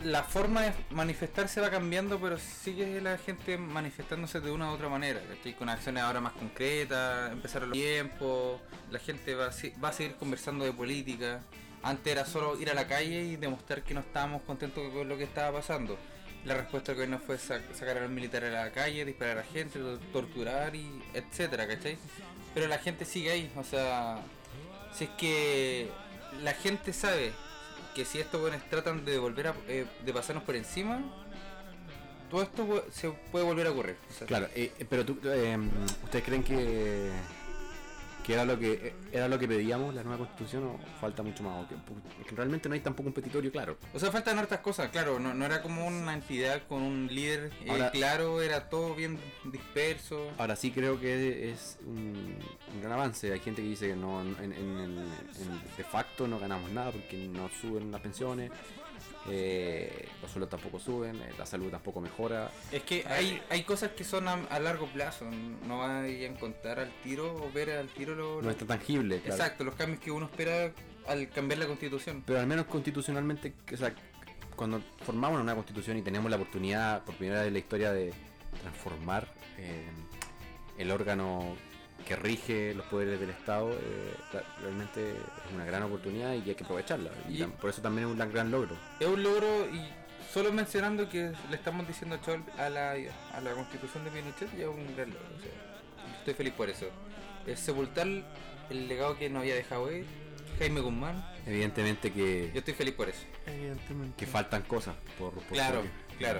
[0.02, 4.88] la forma de manifestarse va cambiando, pero sigue la gente manifestándose de una u otra
[4.88, 5.54] manera, ¿cachai?
[5.56, 8.62] Con acciones ahora más concretas, empezaron los tiempos,
[8.92, 9.50] la gente va
[9.84, 11.42] va a seguir conversando de política.
[11.84, 15.18] Antes era solo ir a la calle y demostrar que no estábamos contentos con lo
[15.18, 15.98] que estaba pasando.
[16.46, 19.42] La respuesta del gobierno fue sac- sacar a los militares a la calle, disparar a
[19.42, 21.98] la gente, to- torturar y etcétera, ¿cachai?
[22.54, 24.20] Pero la gente sigue ahí, o sea,
[24.94, 25.90] si es que
[26.44, 27.32] la gente sabe
[27.96, 31.02] que si estos buenos tratan de volver a eh, de pasarnos por encima,
[32.30, 33.98] todo esto se puede volver a ocurrir.
[34.28, 35.58] Claro, eh, pero tú, eh,
[36.04, 37.12] ¿ustedes creen que,
[38.26, 41.44] que era lo que eh, era lo que pedíamos la nueva constitución o falta mucho
[41.44, 41.66] más?
[42.18, 43.78] Porque realmente no hay tampoco un petitorio claro.
[43.94, 47.52] O sea, faltan hartas cosas, claro, no, no era como una entidad con un líder
[47.64, 50.32] eh, Ahora- claro, era todo bien disperso.
[50.38, 52.38] Ahora sí creo que es un,
[52.74, 53.32] un gran avance.
[53.32, 54.96] Hay gente que dice que no, en- en- en-
[55.78, 58.52] de facto no ganamos nada porque no suben las pensiones,
[59.28, 62.52] eh, los sueldos tampoco suben, eh, la salud tampoco mejora.
[62.72, 65.26] Es que hay, hay cosas que son a, a largo plazo,
[65.68, 69.36] no vas a encontrar al tiro o ver al tiro lo, No está tangible, claro.
[69.36, 70.72] Exacto, los cambios que uno espera
[71.08, 72.24] al cambiar la constitución.
[72.26, 73.94] Pero al menos constitucionalmente, o sea,
[74.56, 78.14] cuando formamos una constitución y tenemos la oportunidad por primera vez en la historia de
[78.62, 79.86] transformar eh,
[80.78, 81.56] el órgano
[82.08, 84.14] que rige los poderes del Estado, eh,
[84.62, 87.10] realmente es una gran oportunidad y hay que aprovecharla.
[87.28, 88.76] Y, por eso también es un gran- logro.
[89.00, 89.82] Es un logro y
[90.32, 92.20] solo mencionando que le estamos diciendo
[92.58, 95.28] a la, a la constitución de Pinochet ya es un gran logro.
[95.38, 95.52] o sea,
[96.20, 96.88] estoy feliz por eso.
[97.48, 98.08] Es sepultar
[98.70, 100.06] el legado que nos había dejado él,
[100.60, 101.24] Jaime Guzmán.
[101.46, 103.22] Evidentemente Yo que, estoy feliz por eso.
[103.46, 104.16] Evidentemente.
[104.18, 106.40] que faltan cosas por, por Claro, porque- claro.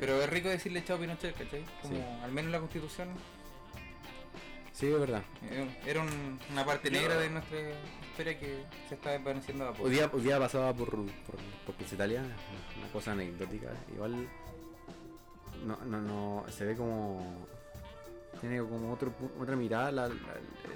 [0.00, 1.64] Pero es rico decirle chao a Pinochet, ¿cachai?
[1.82, 2.00] Como Sí.
[2.22, 3.08] al menos la constitución
[4.78, 5.22] Sí, es verdad.
[5.50, 7.58] eh, era un- una parte negra de nuestra
[8.10, 9.84] historia que se está desvaneciendo a poco.
[9.84, 11.04] Hoy día, hoy día pasaba por, por,
[11.66, 12.22] por Plaza Italia,
[12.78, 13.70] una cosa anecdótica.
[13.92, 14.28] Igual
[15.66, 17.48] no, no, no, se ve como.
[18.40, 20.14] Tiene como otro, otra mirada la- la-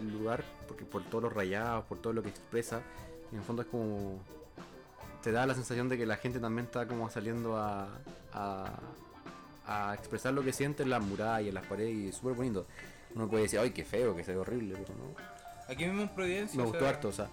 [0.00, 2.82] el lugar, porque por todos los rayados, por todo lo que expresa,
[3.30, 4.18] y en el fondo es como.
[5.22, 7.88] Te da la sensación de que la gente también está como saliendo a,
[8.32, 8.80] a,
[9.64, 12.66] a expresar lo que siente en las murallas, en las paredes, y es súper bonito.
[13.14, 15.14] Uno puede decir, ay, qué feo, que se ve horrible, pero no.
[15.68, 16.56] Aquí mismo en Providencia.
[16.56, 17.28] Me o gustó sea, harto, o sea,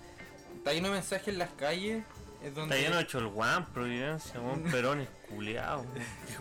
[0.58, 2.04] Está lleno de mensajes en las calles.
[2.44, 2.76] Es donde...
[2.76, 5.86] Está lleno de Cholguán, Providencia, un Perón es culeado.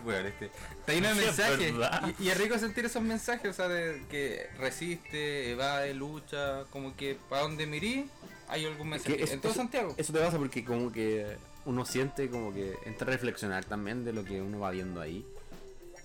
[0.05, 1.73] Weón, este, Está lleno de mensajes.
[2.19, 6.95] Y, y es rico sentir esos mensajes, o sea, de que resiste, evade, lucha, como
[6.95, 8.09] que para donde mirí
[8.47, 9.23] hay algún Es que mensaje.
[9.23, 9.93] eso- en todo eso- Santiago.
[9.97, 14.13] Eso te pasa porque como que uno siente como que entra a reflexionar también de
[14.13, 15.25] lo que uno va viendo ahí.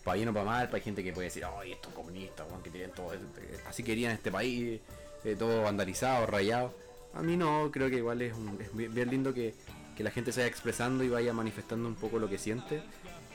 [0.04, 2.90] Para bien o para mal, para gente que puede decir, ay, estos comunistas, que tienen
[2.92, 3.18] todo eh,
[3.66, 4.80] así querían este país,
[5.24, 6.74] eh, todo vandalizado, rayado.
[7.14, 9.54] A mí no, creo que igual es, un- es bien lindo que,
[9.96, 12.82] que la gente se vaya expresando y vaya manifestando un poco lo que siente.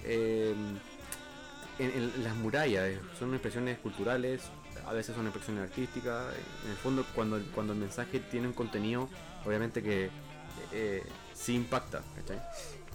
[0.06, 0.80] En,
[1.80, 4.42] en las murallas, eh, son expresiones culturales,
[4.86, 6.34] a veces son expresiones artísticas.
[6.66, 9.10] En el fondo, cuando, cuando el mensaje tiene un contenido,
[9.46, 10.10] obviamente que
[10.74, 11.04] eh,
[11.34, 12.02] sí impacta.
[12.16, 12.40] ¿cachai?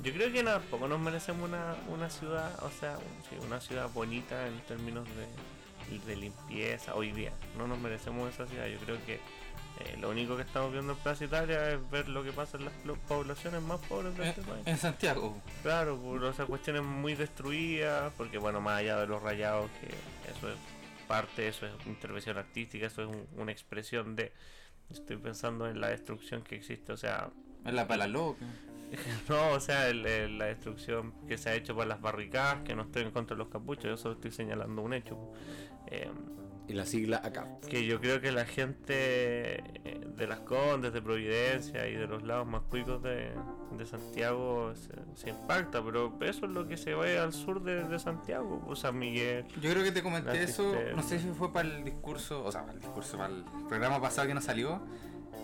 [0.03, 2.99] Yo creo que tampoco nos merecemos una, una ciudad, o sea,
[3.47, 7.33] una ciudad bonita en términos de, de limpieza hoy día.
[7.57, 8.67] No nos merecemos esa ciudad.
[8.67, 12.23] Yo creo que eh, lo único que estamos viendo en Plaza Italia es ver lo
[12.23, 12.75] que pasa en las
[13.09, 14.67] poblaciones más pobres de este país.
[14.67, 15.41] en Santiago.
[15.63, 19.87] Claro, por esas cuestiones muy destruidas, porque bueno, más allá de los rayados, que
[20.31, 20.57] eso es
[21.09, 24.33] parte, eso es intervención artística, eso es un- una expresión de...
[24.91, 27.31] Estoy pensando en la destrucción que existe, o sea,
[27.65, 28.45] En la pala loca.
[29.29, 32.75] no, o sea, el- el- la destrucción que se ha hecho por las barricadas, que
[32.75, 35.17] no estoy en contra de los capuchos, yo solo estoy señalando un hecho.
[35.89, 36.11] Eh,
[36.67, 37.47] Y la sigla acá.
[37.69, 38.95] que yo creo que la gente
[39.85, 43.33] eh, de las Condes, de Providencia y de los lados más cuicos de,
[43.77, 47.85] de Santiago se, se impacta, pero eso es lo que se ve al sur de,
[47.85, 49.45] de Santiago, pues, San Miguel.
[49.61, 52.63] Yo creo que te comenté eso, no sé si fue para el discurso, o sea,
[52.63, 54.81] para el discurso, para el programa pasado que nos salió,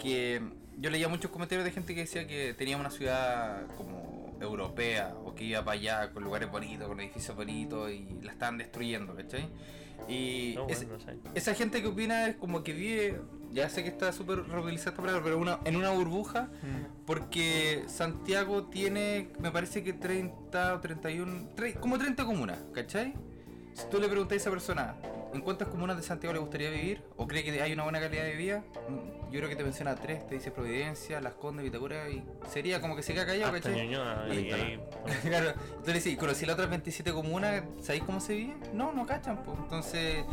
[0.01, 0.41] que
[0.79, 5.35] yo leía muchos comentarios de gente que decía que tenía una ciudad como europea o
[5.35, 9.49] que iba para allá con lugares bonitos, con edificios bonitos y la estaban destruyendo, ¿cachai?
[10.09, 11.19] Y No, ese- bueno, no sé.
[11.35, 13.21] esa gente que opina es como que vive,
[13.53, 16.49] ya sé que está súper reutilizada esta palabra, pero una, en una burbuja
[17.07, 23.13] porque Santiago tiene, me parece que 30 o 31, tre- como 30 comunas, ¿cachai?
[23.75, 24.97] Si tú le preguntas a esa persona,
[25.33, 27.03] ¿en cuántas comunas de Santiago le gustaría vivir?
[27.17, 28.63] ¿O cree que hay una buena calidad de vida?
[29.31, 32.97] Yo creo que te menciona tres, te dice Providencia, Las Condes, Vitacura y sería como
[32.97, 33.87] que se queda callado, Hasta ¿cachai?
[33.87, 34.81] Ñuñoa, Y- y ahí,
[35.23, 35.53] claro,
[35.85, 37.63] tú le decís, ¿conocí las otras 27 comunas?
[37.81, 38.57] ¿Sabéis cómo se vive?
[38.73, 39.57] No, no cachan, pues.
[39.59, 40.25] Entonces,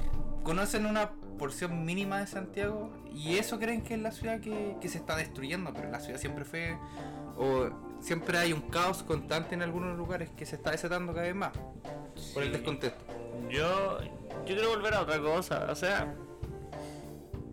[0.43, 4.89] conocen una porción mínima de Santiago y eso creen que es la ciudad que, que
[4.89, 6.77] se está destruyendo, pero la ciudad siempre fue.
[7.39, 7.69] O
[8.01, 11.51] siempre hay un caos constante en algunos lugares que se está desatando cada vez más
[12.33, 12.55] por el Sí.
[12.57, 12.97] descontento.
[13.49, 15.67] Yo, yo quiero volver a otra cosa.
[15.69, 16.13] O sea,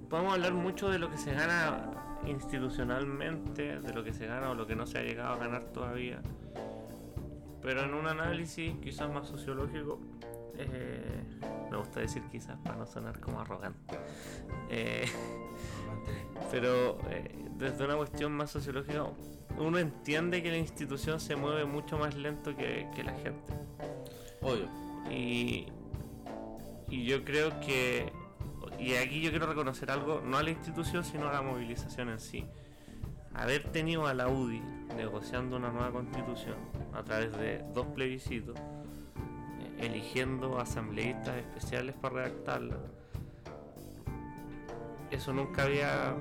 [0.09, 1.91] podemos hablar mucho de lo que se gana
[2.27, 5.65] institucionalmente, de lo que se gana o lo que no se ha llegado a ganar
[5.65, 6.21] todavía.
[7.63, 9.99] Pero en un análisis quizás más sociológico,
[10.57, 11.23] eh,
[11.71, 13.99] me gusta decir quizás para no sonar como arrogante.
[14.69, 15.07] Eh,
[16.51, 19.07] pero eh, desde una cuestión más sociológica,
[19.59, 23.53] uno entiende que la institución se mueve mucho más lento que, que la gente.
[24.43, 24.84] Obvio.
[25.11, 25.67] Y,
[26.89, 28.13] y yo creo que,
[28.79, 32.21] y aquí yo quiero reconocer algo, no a la institución, sino a la movilización en
[32.21, 32.47] sí.
[33.35, 34.61] Haber tenido a la UDI
[34.97, 36.57] negociando una nueva constitución
[36.93, 42.77] a través de dos plebiscitos, eh, eligiendo asambleístas especiales para redactarla,
[45.15, 46.15] eso nunca había,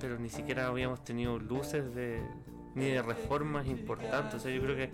[0.00, 2.22] pero ni siquiera habíamos tenido luces de
[2.74, 4.34] ni de reformas importantes.
[4.34, 4.90] O sea, yo creo que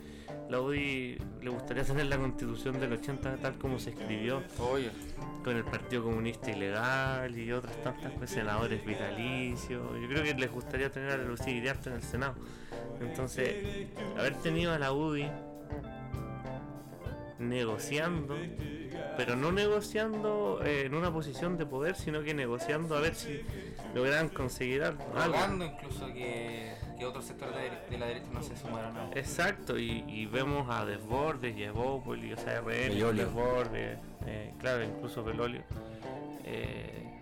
[0.48, 4.42] la UDI le gustaría tener la constitución del 80 tal como se escribió,
[5.44, 9.82] con el Partido Comunista Ilegal y otras tantas pues, senadores vitalicios.
[10.00, 12.34] Yo creo que les gustaría tener a Lucía Iriarte en el Senado.
[13.00, 15.30] Entonces, haber tenido a la UDI
[17.40, 18.36] negociando,
[19.16, 23.40] pero no negociando eh, en una posición de poder, sino que negociando a ver si
[23.94, 25.04] logran conseguir algo.
[25.14, 29.78] Rogando incluso que, que otros sectores de, de la derecha no se sumaran a Exacto,
[29.78, 33.16] y, y vemos a Desbordes y Evópolis, o sea, RN.
[33.16, 35.62] Desbordes, eh, claro, incluso Belolio,
[36.44, 37.20] eh,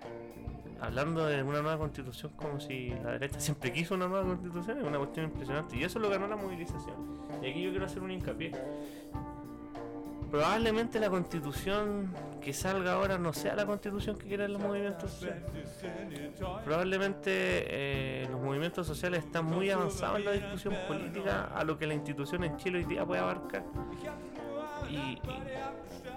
[0.81, 4.85] hablando de una nueva constitución como si la derecha siempre quiso una nueva constitución, es
[4.85, 7.19] una cuestión impresionante, y eso lo ganó la movilización.
[7.41, 8.51] Y aquí yo quiero hacer un hincapié.
[10.31, 15.43] Probablemente la constitución que salga ahora no sea la constitución que quieren los movimientos sociales.
[16.65, 21.87] Probablemente eh, los movimientos sociales están muy avanzados en la discusión política a lo que
[21.87, 23.65] la institución en Chile hoy día puede abarcar.
[24.91, 24.95] Y,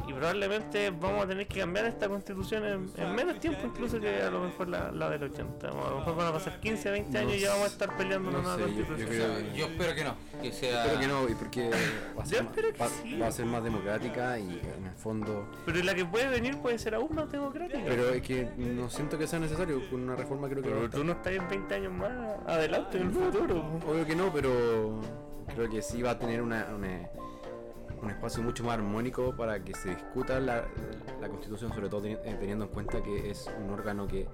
[0.07, 4.22] y- probablemente vamos a tener que cambiar esta constitución en, en menos tiempo incluso que
[4.22, 5.67] a lo mejor la, la del 80.
[5.67, 8.30] A lo mejor van a pasar 15, 20 años y ya vamos a estar peleando
[8.30, 9.32] una no nueva sé, yo- yo constitución.
[9.36, 10.15] Creo yo espero que no.
[10.41, 10.84] Que sea.
[10.86, 11.69] Espero que no, y porque
[12.17, 13.19] va a, ser, Yo más- va- sí.
[13.19, 15.47] va a ser más democrática y en el fondo...
[15.65, 17.80] Pero la que puede venir puede ser aún más democrática.
[17.86, 20.69] Pero es que no siento que sea necesario, con una reforma creo que...
[20.69, 22.11] va a Pero tú no estás en 20 años más
[22.47, 23.80] adelante en el futuro.
[23.88, 24.99] Obvio que no, pero
[25.55, 27.09] creo que sí va a tener una, una-
[28.01, 30.65] un espacio mucho más armónico para que se discuta la,
[31.19, 34.27] la constitución, sobre todo eh, teniendo en cuenta que es un órgano que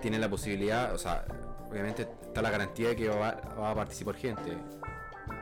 [0.00, 1.24] tiene la posibilidad, o sea,
[1.70, 4.56] obviamente está la garantía de que va, va a participar gente,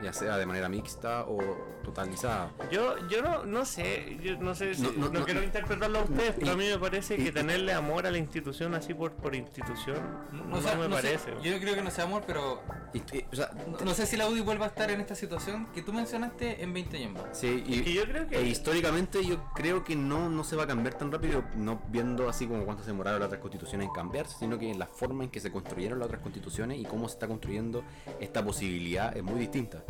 [0.01, 1.39] ya sea de manera mixta o
[1.83, 2.51] totalizada.
[2.71, 5.25] Yo, yo no, no sé, yo no sé, si- No, no, no, no.
[5.25, 8.17] quiero interpretarlo a ustedes, pero a mí me parece y- que tenerle amor a la
[8.17, 9.97] institución así por, por institución
[10.31, 11.31] no, No, o sea, me no sé, parece.
[11.43, 12.61] yo creo que no sea amor, pero
[12.93, 15.15] Y- y, o sea, no, no sé si la UDI vuelva a estar en esta
[15.15, 17.23] situación que tú mencionaste en 20 años más.
[17.37, 20.55] sí, y, Es que yo creo que- e históricamente yo creo que no, no se
[20.55, 23.87] va a cambiar tan rápido, no viendo así como cuánto se demoraron las otras constituciones
[23.87, 27.07] en cambiarse, sino que la forma en que se construyeron las otras constituciones y cómo
[27.07, 27.83] se está construyendo
[28.19, 29.80] esta posibilidad es muy distinta.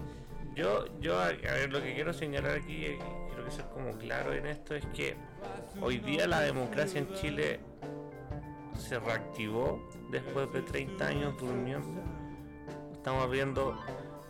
[0.56, 4.34] Yo, yo a, ver, lo que quiero señalar aquí, eh, quiero que ser como claro
[4.34, 5.16] en esto, es que
[5.82, 7.60] hoy día la democracia en Chile
[8.78, 12.02] se reactivó después de 30 años durmiendo.
[12.92, 13.78] Estamos viendo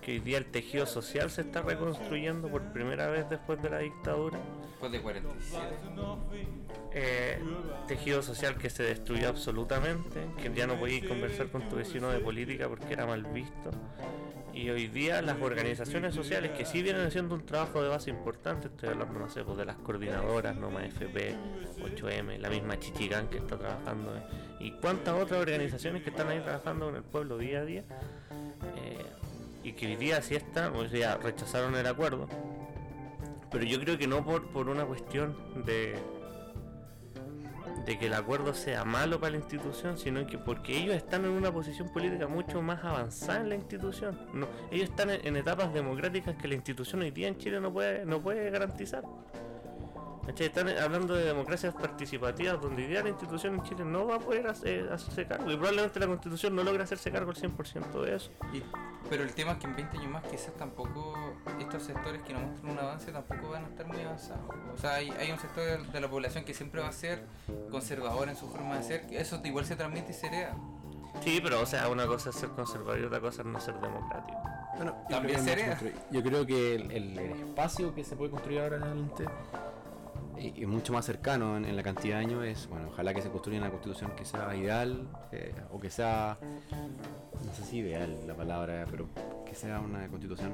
[0.01, 3.79] que hoy día el tejido social se está reconstruyendo por primera vez después de la
[3.79, 4.39] dictadura.
[4.71, 5.65] Después de 47.
[6.93, 7.39] Eh,
[7.87, 12.19] tejido social que se destruyó absolutamente, que ya no podías conversar con tu vecino de
[12.19, 13.71] política porque era mal visto.
[14.53, 18.67] Y hoy día las organizaciones sociales que sí vienen haciendo un trabajo de base importante,
[18.67, 21.35] estoy hablando, no sé, pues de las coordinadoras, Noma FP,
[21.79, 24.21] 8M, la misma Chichigán que está trabajando, eh,
[24.59, 27.83] y cuántas otras organizaciones que están ahí trabajando con el pueblo día a día,
[28.75, 29.05] eh,
[29.63, 32.27] y que hoy día sí están, hoy día rechazaron el acuerdo,
[33.49, 35.95] pero yo creo que no por, por una cuestión de,
[37.85, 41.31] de que el acuerdo sea malo para la institución, sino que porque ellos están en
[41.31, 44.19] una posición política mucho más avanzada en la institución.
[44.33, 47.71] No, ellos están en, en etapas democráticas que la institución hoy día en Chile no
[47.71, 49.03] puede, no puede garantizar.
[50.25, 50.47] ¿Cachai?
[50.47, 54.19] Están hablando de democracias participativas donde hoy día la institución en Chile no va a
[54.19, 58.15] poder hacer- hacerse cargo y probablemente la constitución no logra hacerse cargo al 100% de
[58.15, 58.29] eso.
[58.53, 58.61] Y-
[59.09, 61.15] pero el tema es que en 20 años más quizás tampoco
[61.59, 64.43] estos sectores que no muestran un avance tampoco van a estar muy avanzados.
[64.73, 67.25] O sea, hay, hay un sector de, la población que siempre va a ser
[67.71, 69.07] conservador en su forma de ser.
[69.07, 70.55] que Eso igual se transmite y se hereda.
[71.23, 73.73] Sí, pero o sea, una cosa es ser conservador y otra cosa es no ser
[73.81, 74.39] democrático.
[74.77, 78.15] Bueno, yo También creo hemos construido- Yo creo que el, el- el espacio que se
[78.15, 79.25] puede construir ahora en adelante
[80.41, 83.59] y, mucho más cercano en, la cantidad de años es, bueno, ojalá que se construya
[83.59, 88.85] una constitución que sea ideal eh, o que sea, no sé si ideal la palabra,
[88.89, 89.07] pero
[89.45, 90.51] que sea una constitución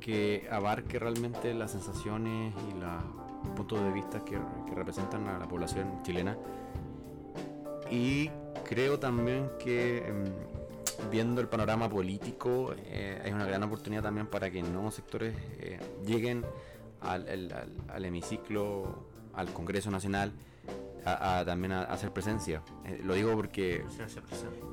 [0.00, 4.38] que abarque realmente las sensaciones y los puntos de vista que,
[4.74, 6.36] representan a la población chilena.
[7.90, 8.28] Y
[8.64, 10.24] creo también que em,
[11.10, 15.78] viendo el panorama político eh, hay una gran oportunidad también para que nuevos sectores eh,
[16.04, 16.44] lleguen
[17.04, 20.32] al, al- al- hemiciclo, al Congreso Nacional,
[21.04, 22.62] a, a también a, a hacer presencia.
[22.86, 23.84] Eh, lo digo porque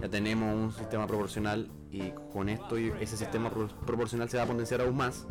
[0.01, 4.47] ya tenemos un sistema proporcional y con esto ese sistema pro- proporcional se va a
[4.47, 5.25] potenciar aún más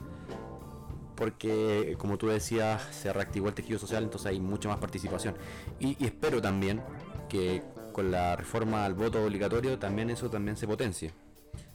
[1.16, 5.34] porque como tú decías se reactivó el tejido social entonces hay mucha más participación.
[5.78, 6.82] Y, y espero también
[7.28, 11.12] que con la reforma al voto obligatorio también eso también se potencie.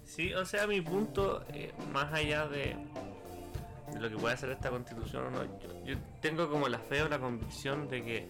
[0.04, 2.76] Sí, o sea, mi punto, eh, más allá de,
[3.96, 7.02] de lo que puede hacer esta constitución o no, yo, yo tengo como la fe
[7.02, 8.28] o la convicción de que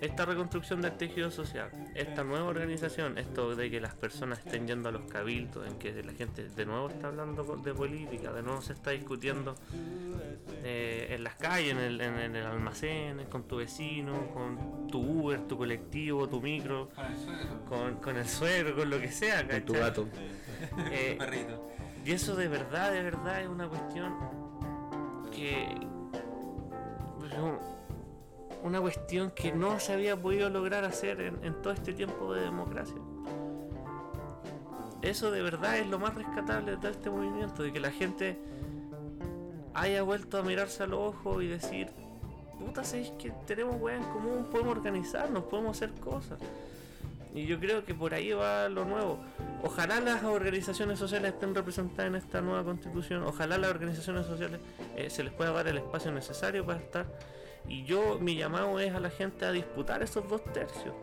[0.00, 4.88] esta reconstrucción del tejido social, esta nueva organización, esto de que las personas estén yendo
[4.90, 8.62] a los cabildos, en que la gente de nuevo está hablando de política, de nuevo
[8.62, 9.56] se está discutiendo
[10.62, 15.00] eh, en las calles, en el, en- en el almacén, con tu vecino, con tu
[15.00, 16.90] Uber, tu colectivo, tu micro,
[17.68, 19.88] con, con el suegro, con lo que sea, con tu ¿cachai?
[19.88, 20.08] gato
[20.92, 21.70] Eh, Perrito.
[22.04, 24.14] y eso de verdad, de verdad es una cuestión
[27.18, 27.58] pues, un-
[28.64, 32.96] Una cuestión que no se había podido lograr hacer en, todo este tiempo de democracia.
[35.00, 38.36] Eso de verdad es lo más rescatable de todo este movimiento, de que la gente
[39.74, 41.88] haya vuelto a mirarse a los ojos y decir,
[42.58, 44.48] puta, ¿sabéis que tenemos weas en común?
[44.50, 46.40] Podemos organizarnos, podemos hacer cosas.
[47.34, 49.18] Y yo creo que por ahí va lo nuevo.
[49.62, 53.22] Ojalá las organizaciones sociales estén representadas en esta nueva constitución.
[53.24, 54.60] Ojalá las organizaciones sociales
[54.96, 57.06] eh, se les pueda dar el espacio necesario para estar.
[57.68, 60.94] Y yo, mi llamado es a la gente a disputar esos dos tercios.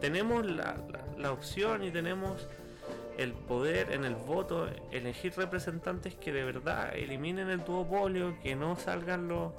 [0.00, 0.76] Tenemos la,
[1.18, 2.48] la- opción y tenemos
[3.18, 8.76] el poder en el voto, elegir representantes que de verdad eliminen el duopolio, que no
[8.76, 9.52] salgan los,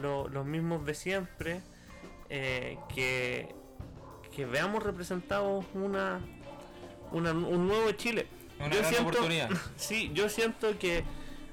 [0.00, 1.60] los, los mismos de siempre,
[2.28, 3.54] eh, que,
[4.34, 6.20] que veamos representados una,
[7.12, 8.26] una- un nuevo Chile.
[8.58, 9.50] Una Yo gran siento- oportunidad.
[9.76, 11.04] Sí, yo siento que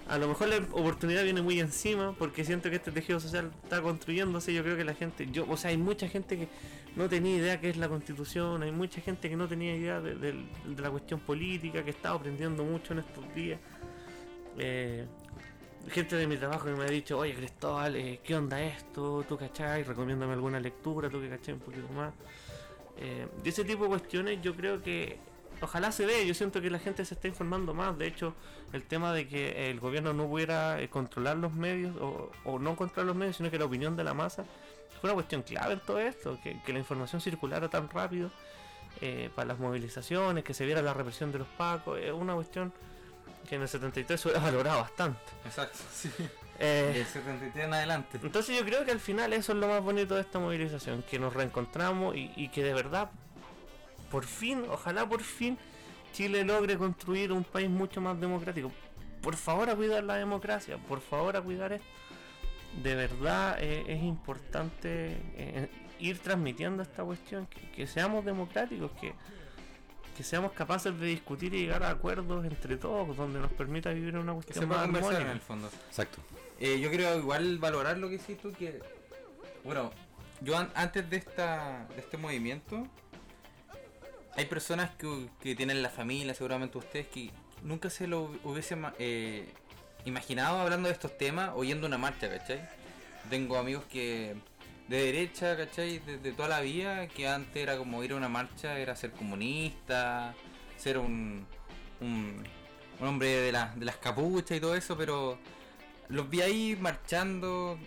[0.08, 3.82] a lo mejor la oportunidad viene muy encima porque siento que este tejido social está
[3.82, 4.54] construyéndose.
[4.54, 6.48] Yo creo que la gente, yo, o sea, hay mucha gente que
[6.96, 10.34] no tenía idea qué es la constitución, hay mucha gente que no tenía idea de
[10.78, 13.60] la cuestión política, que estaba aprendiendo mucho en estos días.
[14.58, 15.06] Eh,
[15.90, 19.24] gente de mi trabajo que me ha dicho, oye Cristóbal, eh, ¿qué onda esto?
[19.28, 19.84] ¿Tú cachai?
[19.84, 22.14] Recomiéndame alguna lectura, tú que cachai un poquito más.
[22.98, 25.20] Eh, y ese tipo de cuestiones yo creo que
[25.62, 28.34] ojalá se dé, yo siento que la gente se está informando más, de hecho
[28.74, 32.76] el tema de que el gobierno no pudiera eh, controlar los medios o, o no
[32.76, 34.46] controlar los medios, sino que la opinión de la masa
[35.00, 38.32] fue una cuestión clave en todo esto, que, que la información circulara tan rápido
[39.02, 42.74] eh, para las movilizaciones, que se viera la represión de los pacos, es una cuestión
[43.48, 45.20] que en el 73 se hubiera valorado bastante.
[45.46, 46.10] Exacto, sí.
[46.60, 48.20] Eh, Del 73 en adelante.
[48.22, 51.20] entonces yo creo que al final eso es lo más bonito de esta movilización, que
[51.20, 53.12] nos reencontramos y, y que de verdad,
[54.12, 55.58] por fin, ojalá por fin,
[56.14, 58.72] Chile logre construir un país mucho más democrático.
[59.22, 61.86] Por favor a cuidar la democracia, por favor a cuidar esto.
[62.82, 69.14] De verdad eh, es importante eh, ir transmitiendo esta cuestión, que, que seamos democráticos, que,
[70.16, 74.16] que seamos capaces de discutir y llegar a acuerdos entre todos, donde nos permita vivir
[74.18, 75.34] una Que cuestión se pueda más conversar en armónica.
[75.34, 75.70] el fondo.
[75.88, 76.18] Exacto.
[76.60, 78.80] Eh, yo quiero igual valorar lo que hiciste tú, que...
[79.64, 79.92] Bueno,
[80.42, 82.88] yo an- antes de, esta, de este movimiento,
[84.36, 87.32] hay personas que, que tienen la familia, seguramente ustedes, que
[87.64, 89.48] nunca se lo hubiesen eh,
[90.06, 92.68] imaginado hablando de estos temas o yendo a una marcha, ¿cachai?
[93.30, 94.36] Tengo amigos que
[94.88, 96.00] de derecha, ¿cachai?
[96.00, 99.12] De, de toda la vida, que antes era como ir a una marcha, era ser
[99.12, 100.34] comunista,
[100.78, 101.46] ser un,
[102.00, 102.44] un,
[103.00, 105.38] un hombre de, la- de las capuchas y todo eso, pero
[106.10, 107.78] los vi ahí marchando,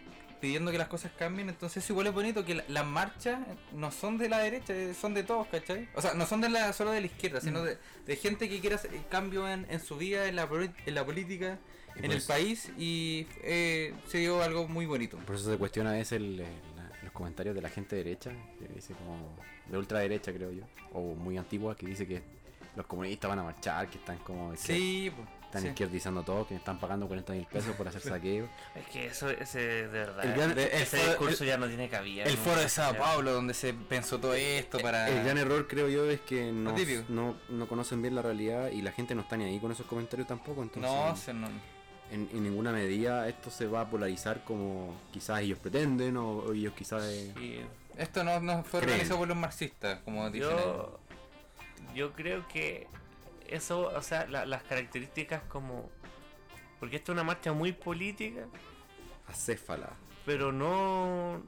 [0.40, 3.38] pidiendo que las cosas cambien, entonces igual es bonito que la- las marchas
[3.74, 5.88] no son de la derecha, eh, son de todos, ¿cachai?
[5.94, 8.60] O sea, no son de la, solo de la izquierda, sino de, de gente que
[8.60, 10.48] quiere hacer cambio en, en su vida, en la,
[10.86, 11.58] en la política,
[11.96, 15.18] Y en el eso- país, y eh, se dio algo muy bonito.
[15.18, 18.66] Por eso se cuestiona a veces el- la- los comentarios de la gente derecha, que
[18.74, 22.22] dice como de ultraderecha creo yo, o muy antigua, que dice que
[22.76, 25.68] los comunistas van a marchar, que están como Sí, pues, están sí.
[25.68, 28.48] izquierdizando todo, que están pagando 40 mil pesos por hacer saqueo.
[28.76, 30.24] Es que eso, ese de verdad.
[30.24, 32.22] El gran- ese el foro- discurso ya no tiene cabida.
[32.24, 32.94] El foro de Sao.
[32.96, 35.09] Paulo, donde se pensó todo esto para...
[35.09, 36.72] El gran error creo yo es que no,
[37.09, 39.86] no, no conocen bien la realidad y la gente no está ni ahí con esos
[39.86, 41.48] comentarios tampoco, entonces No, se no.
[42.12, 46.53] en, en ninguna medida esto se va a polarizar como quizás ellos pretenden o, o
[46.53, 47.03] ellos quizás...
[47.05, 47.61] eh, Sí,
[47.98, 48.92] Esto no, no fue Creen.
[48.94, 51.01] organizado por los marxistas, como dicen yo,
[51.94, 52.86] yo creo que
[53.51, 55.90] eso, o sea, la- las características como.
[56.78, 58.46] Porque esta es una marcha muy política,
[59.28, 59.90] acéfala.
[60.24, 61.42] pero no,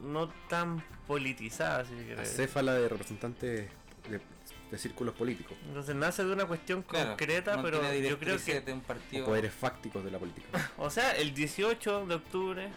[0.00, 2.20] no tan politizada, si se quiere.
[2.20, 2.34] decir.
[2.42, 3.68] Acéfala de representantes
[4.10, 4.20] de,
[4.70, 8.36] de círculos políticos Entonces nace de una cuestión Claro, concreta, no pero tiene yo creo
[8.44, 9.24] que de un o partido.
[9.26, 10.46] poderes fácticos de la política.
[10.78, 12.68] O sea, el 18 de octubre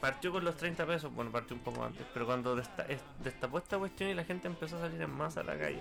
[0.00, 3.56] partió con los 30 pesos, bueno, partió un poco antes, pero cuando desta- es- destapó
[3.58, 5.80] esta cuestión y la gente empezó a salir en masa a la calle,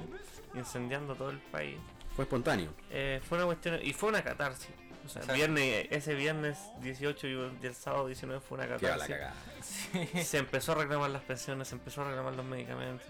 [0.53, 1.77] incendiando todo el país,
[2.15, 2.73] Fue espontáneo.
[2.89, 4.69] eh, fue una cuestión, y fue una catarsis.
[5.05, 5.33] O sea, Exacto.
[5.35, 10.27] viernes, ese viernes 18 y el sábado 19 fue una la catarsis.
[10.27, 13.05] Se empezó a reclamar las pensiones, se empezó a reclamar los medicamentos.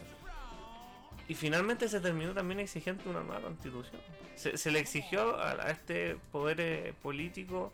[1.27, 3.99] Y finalmente se terminó también exigiendo una nueva constitución.
[4.35, 7.71] Se, se le exigió a, a este poder eh, político.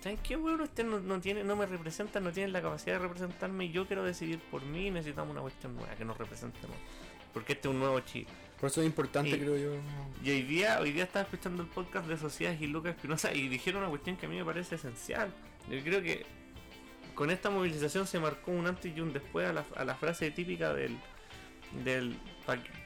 [0.00, 0.62] ¿Saben qué, bueno?
[0.64, 3.86] Usted no, no tiene, no me representa, no tiene la capacidad de representarme y yo
[3.86, 6.76] quiero decidir por mí y necesitamos una cuestión nueva que nos representemos.
[7.32, 8.28] Porque este es un nuevo Chile.
[8.60, 9.70] Por eso es importante, Y- creo yo.
[10.24, 13.48] Y hoy día, hoy día estaba escuchando el podcast de Sociedades y Lucas Espinosa y
[13.48, 15.32] dijeron una cuestión que a mí me parece esencial.
[15.70, 16.24] Yo creo que
[17.14, 20.30] con esta movilización se marcó un antes y un después a la, a la frase
[20.30, 20.96] típica del,
[21.84, 22.16] del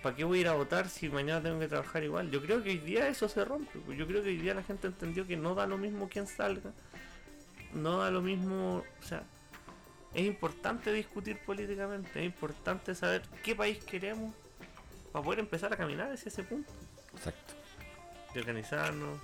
[0.03, 2.31] ¿para qué voy a ir a votar si mañana tengo que trabajar igual?
[2.31, 3.79] Yo creo que hoy día eso se rompe.
[3.97, 6.73] Yo creo que hoy día la gente entendió que no da lo mismo quien salga.
[7.75, 9.23] No da lo mismo, o sea,
[10.15, 14.35] es importante discutir políticamente, es importante saber qué país queremos
[15.13, 16.73] para poder empezar a caminar hacia ese punto
[17.15, 17.55] Exacto.
[18.35, 19.19] de organizarnos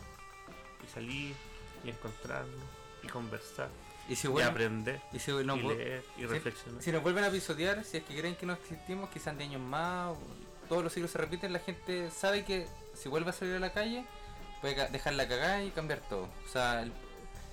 [0.85, 1.35] y salir
[1.85, 2.61] y encontrarnos
[3.03, 3.69] y conversar
[4.09, 6.83] Y si, y vuelven, aprender y si, no, y vu- leer y si- reflexionar.
[6.83, 9.61] si nos vuelven a pisotear, si es que creen que no existimos, quizás de años
[9.63, 10.19] más, o
[10.69, 13.73] todos los siglos se repiten, la gente sabe que si vuelve a salir a la
[13.73, 14.05] calle,
[14.61, 16.29] puede dejarla cagada y cambiar todo.
[16.45, 16.93] O sea, el,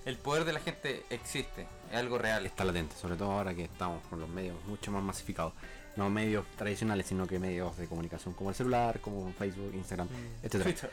[0.06, 2.46] el poder de la gente existe, es algo real.
[2.46, 5.54] Está latente, sobre todo ahora que estamos con los medios mucho más masificados.
[5.96, 10.36] No medios tradicionales, sino que medios de comunicación como el celular, como Facebook, Instagram, Mm.
[10.46, 10.64] etcétera.
[10.64, 10.90] Twitter.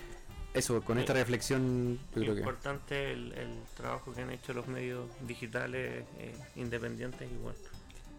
[0.52, 2.40] eso, con esta reflexión, yo creo que.
[2.40, 7.56] Importante el, el trabajo que han hecho los medios digitales eh, independientes y bueno,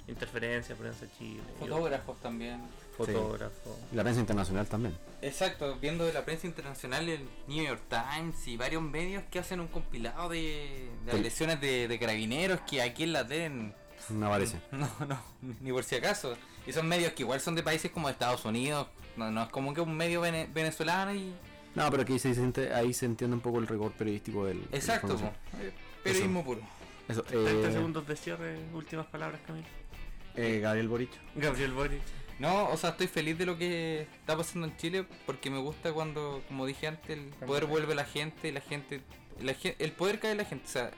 [0.07, 2.59] Interferencia, Prensa Chile, Fotógrafos también.
[2.97, 3.77] fotógrafos.
[3.93, 4.97] La prensa internacional también.
[5.21, 9.59] Exacto, viendo de la prensa internacional, el New York Times y varios medios que hacen
[9.59, 11.17] un compilado de, de Sí.
[11.17, 13.73] agresiones de, de carabineros que aquí en la TEN
[14.09, 14.59] No parece.
[14.71, 15.21] no, no,
[15.61, 16.35] ni por si acaso.
[16.65, 18.87] Y son medios que igual son de países como Estados Unidos,
[19.17, 21.33] no, no es como que un medio vene- venezolano y...
[21.75, 24.61] No, pero aquí se siente, ahí se entiende un poco el rigor periodístico del.
[24.73, 25.17] Exacto.
[25.61, 25.71] Eh,
[26.03, 26.59] periodismo puro.
[27.07, 29.65] Eso, 30 eh, segundos de cierre, últimas palabras, Camilo.
[30.35, 31.11] eh, Gabriel Boric.
[31.35, 32.01] Gabriel Boric.
[32.39, 35.93] No, o sea, estoy feliz de lo que está pasando en Chile porque me gusta
[35.93, 39.01] cuando, como dije antes, el poder vuelve a la gente, y la gente,
[39.39, 40.65] la gen- el poder cae en la gente.
[40.65, 40.91] O sea,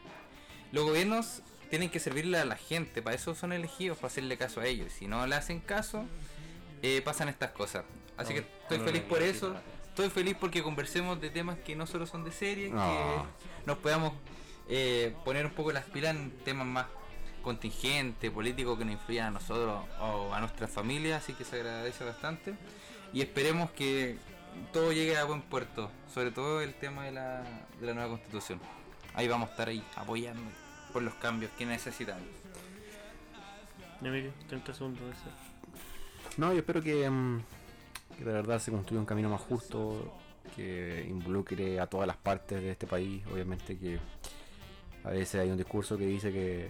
[0.71, 1.41] los gobiernos
[1.73, 4.93] tienen que servirle a la gente, para eso son elegidos, para hacerle caso a ellos.
[4.93, 6.05] Si no le hacen caso,
[6.83, 7.83] eh, pasan estas cosas.
[8.15, 9.55] Así No, que estoy no, feliz por eso.
[9.87, 12.77] Estoy feliz porque conversemos de temas que no solo son de serie, No.
[12.77, 14.13] que nos podamos
[14.69, 16.85] eh, poner un poco las pilas en temas más
[17.41, 22.03] contingentes, políticos que nos influyan a nosotros o a nuestras familias, así que se agradece
[22.03, 22.53] bastante.
[23.13, 24.19] Y esperemos que
[24.71, 27.41] todo llegue a buen puerto, sobre todo el tema de la,
[27.79, 28.61] de la nueva constitución.
[29.15, 30.39] Ahí vamos a estar ahí apoyando
[30.93, 32.23] por los cambios que necesitamos.
[34.01, 35.13] Emilio, 30 segundos de.
[36.37, 37.41] No, yo espero que, mm,
[38.17, 40.13] que de verdad se construya un camino más justo,
[40.55, 43.23] que involucre a todas las partes de este país.
[43.31, 43.99] Obviamente que
[45.03, 46.69] a veces hay un discurso que dice que,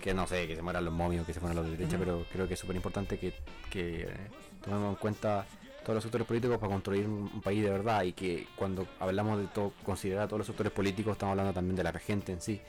[0.00, 2.24] que no sé, que se mueran los momios, que se mueran los de derecha, pero
[2.32, 3.32] creo que es súper importante que,
[3.70, 4.16] que eh,
[4.64, 5.46] tomemos en cuenta
[5.82, 9.38] todos los sectores políticos para construir un, un país de verdad y que cuando hablamos
[9.38, 12.40] de todo, considerar a todos los sectores políticos, estamos hablando también de la gente en
[12.40, 12.60] sí,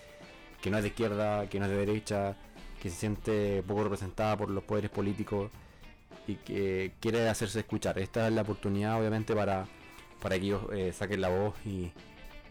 [0.68, 2.36] que no es de izquierda, que no es de derecha,
[2.82, 5.50] que se siente poco representada por los poderes políticos
[6.28, 7.98] y que quiere hacerse escuchar.
[7.98, 9.66] Esta es la oportunidad, obviamente, para,
[10.22, 11.94] para que ellos eh, saquen la voz y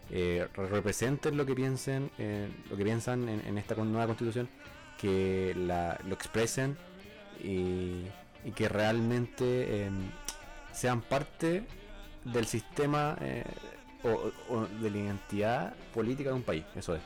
[0.09, 4.49] eh, re- representen lo que piensen, eh, lo que piensan en, en esta nueva constitución,
[4.97, 6.75] que la, lo expresen
[7.43, 8.05] y,
[8.55, 9.45] que realmente
[9.85, 9.89] eh,
[10.73, 11.67] sean parte
[12.23, 13.43] del sistema eh,
[14.03, 16.63] o, o de la identidad política de un país.
[16.75, 17.01] Eso es.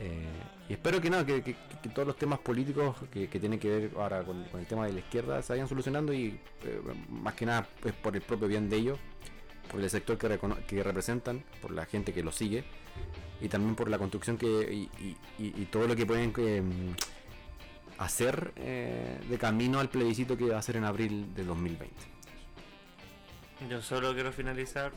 [0.00, 0.24] Eh,
[0.68, 1.56] y espero que no, que,
[1.94, 5.40] todos los temas políticos que, tienen que ver ahora con, el tema de la izquierda
[5.42, 8.98] se vayan solucionando y eh, más que nada pues, por el propio bien de ellos,
[9.70, 12.64] por el sector que, representan, por la gente que lo sigue
[13.40, 14.88] y también por la construcción que
[15.38, 16.62] y, todo lo que pueden eh,
[17.98, 21.94] hacer de camino al plebiscito que va a ser en abril de 2020.
[23.70, 24.92] Yo solo quiero finalizar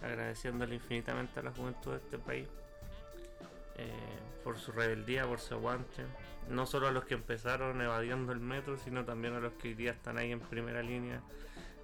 [0.00, 2.46] agradeciéndole infinitamente a la juventud de este país
[3.76, 3.92] eh,
[4.42, 6.04] por su rebeldía, por su aguante.
[6.48, 9.74] No solo a los que empezaron evadiendo el metro, sino también a los que hoy
[9.74, 11.22] día están ahí en primera línea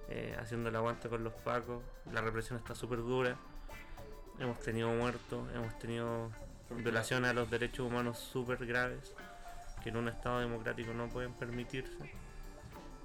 [0.09, 1.81] eh, haciendo el aguante con los pacos.
[2.11, 3.35] La represión está súper dura.
[4.39, 6.31] Hemos tenido muertos, hemos tenido
[6.69, 9.13] violaciones a los derechos humanos súper graves
[9.83, 12.11] que en un Estado democrático no pueden permitirse.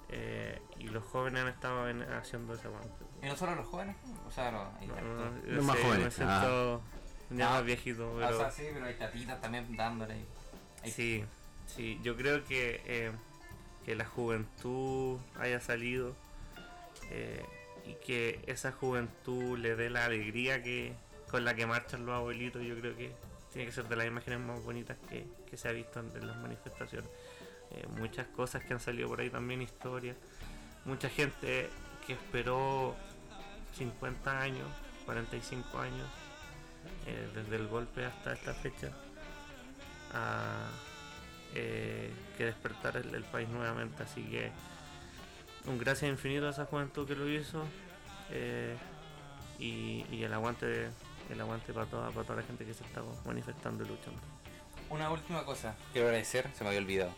[0.09, 3.05] Eh, y los jóvenes han estado en- haciendo ese aguante.
[3.23, 3.97] ¿Y no solo los jóvenes?
[4.27, 4.95] O sea, no, hay No,
[5.55, 6.83] Los más jóvenes, Me siento
[7.31, 7.51] ya Ah.
[7.55, 10.15] más viejito, pero o sea, sí, pero hay tatitas también dándole.
[10.15, 10.27] ahí.
[10.83, 11.25] Hay- sí,
[11.67, 13.11] sí, yo creo que, eh,
[13.85, 16.15] que la juventud haya salido
[17.11, 17.45] eh,
[17.85, 20.93] y que esa juventud le dé la alegría que
[21.31, 23.13] con la que marchan los abuelitos, yo creo que
[23.53, 26.27] tiene que ser de las imágenes más bonitas que, que se ha visto en, en
[26.27, 27.09] las manifestaciones.
[27.73, 30.17] Eh, muchas cosas que han salido por ahí también, historias.
[30.85, 31.69] Mucha gente
[32.07, 32.95] que esperó
[33.77, 34.69] 50 años,
[35.05, 36.09] 45 años,
[37.07, 38.91] eh, desde el golpe hasta esta fecha,
[40.13, 40.69] a
[41.55, 44.03] eh, que despertar el, el país nuevamente.
[44.03, 44.51] Así que
[45.67, 47.65] un gracias infinito a esa juventud que lo hizo
[48.31, 48.77] eh,
[49.59, 50.89] y, y el aguante
[51.31, 54.21] el aguante para toda, para toda la gente que se está manifestando y luchando.
[54.91, 57.13] Una última cosa, quiero agradecer, se me había olvidado.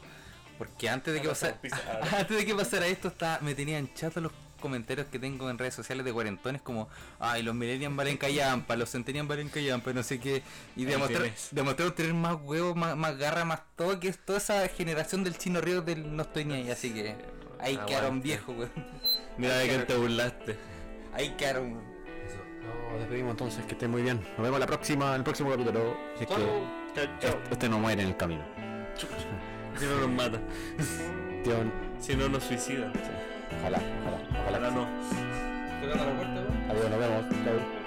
[0.56, 1.58] Porque antes de que pasara,
[2.18, 5.74] antes de que pasara esto, estaba, me tenían chato los comentarios que tengo en redes
[5.74, 6.88] sociales de cuarentones como
[7.18, 10.42] ay los millennials valen callampa, los centennials valen callampa, no sé qué,
[10.76, 14.66] y demostrar, demostraron tener más huevos, más, más garra, más todo, que es toda esa
[14.68, 17.16] generación del chino río del no estoy ni ahí, así que
[17.60, 17.92] ahí Aguante.
[17.92, 18.70] quedaron viejos, weón.
[19.36, 20.56] Mira de quién te burlaste.
[21.12, 21.80] Ahí quedaron.
[22.26, 22.38] Eso.
[22.90, 24.20] Nos despedimos entonces, que estén muy bien.
[24.36, 25.96] Nos vemos la próxima, el próximo capítulo.
[26.16, 28.44] Si es que este no muere en el camino.
[29.78, 30.40] Si no nos mata,
[32.00, 32.92] si no nos suicidan.
[33.60, 34.58] Ojalá, ojalá, ojalá.
[34.58, 34.86] Ojalá no.
[35.80, 36.40] Tocando la puerta.
[36.70, 37.24] Adiós, nos vemos.
[37.44, 37.77] Chao.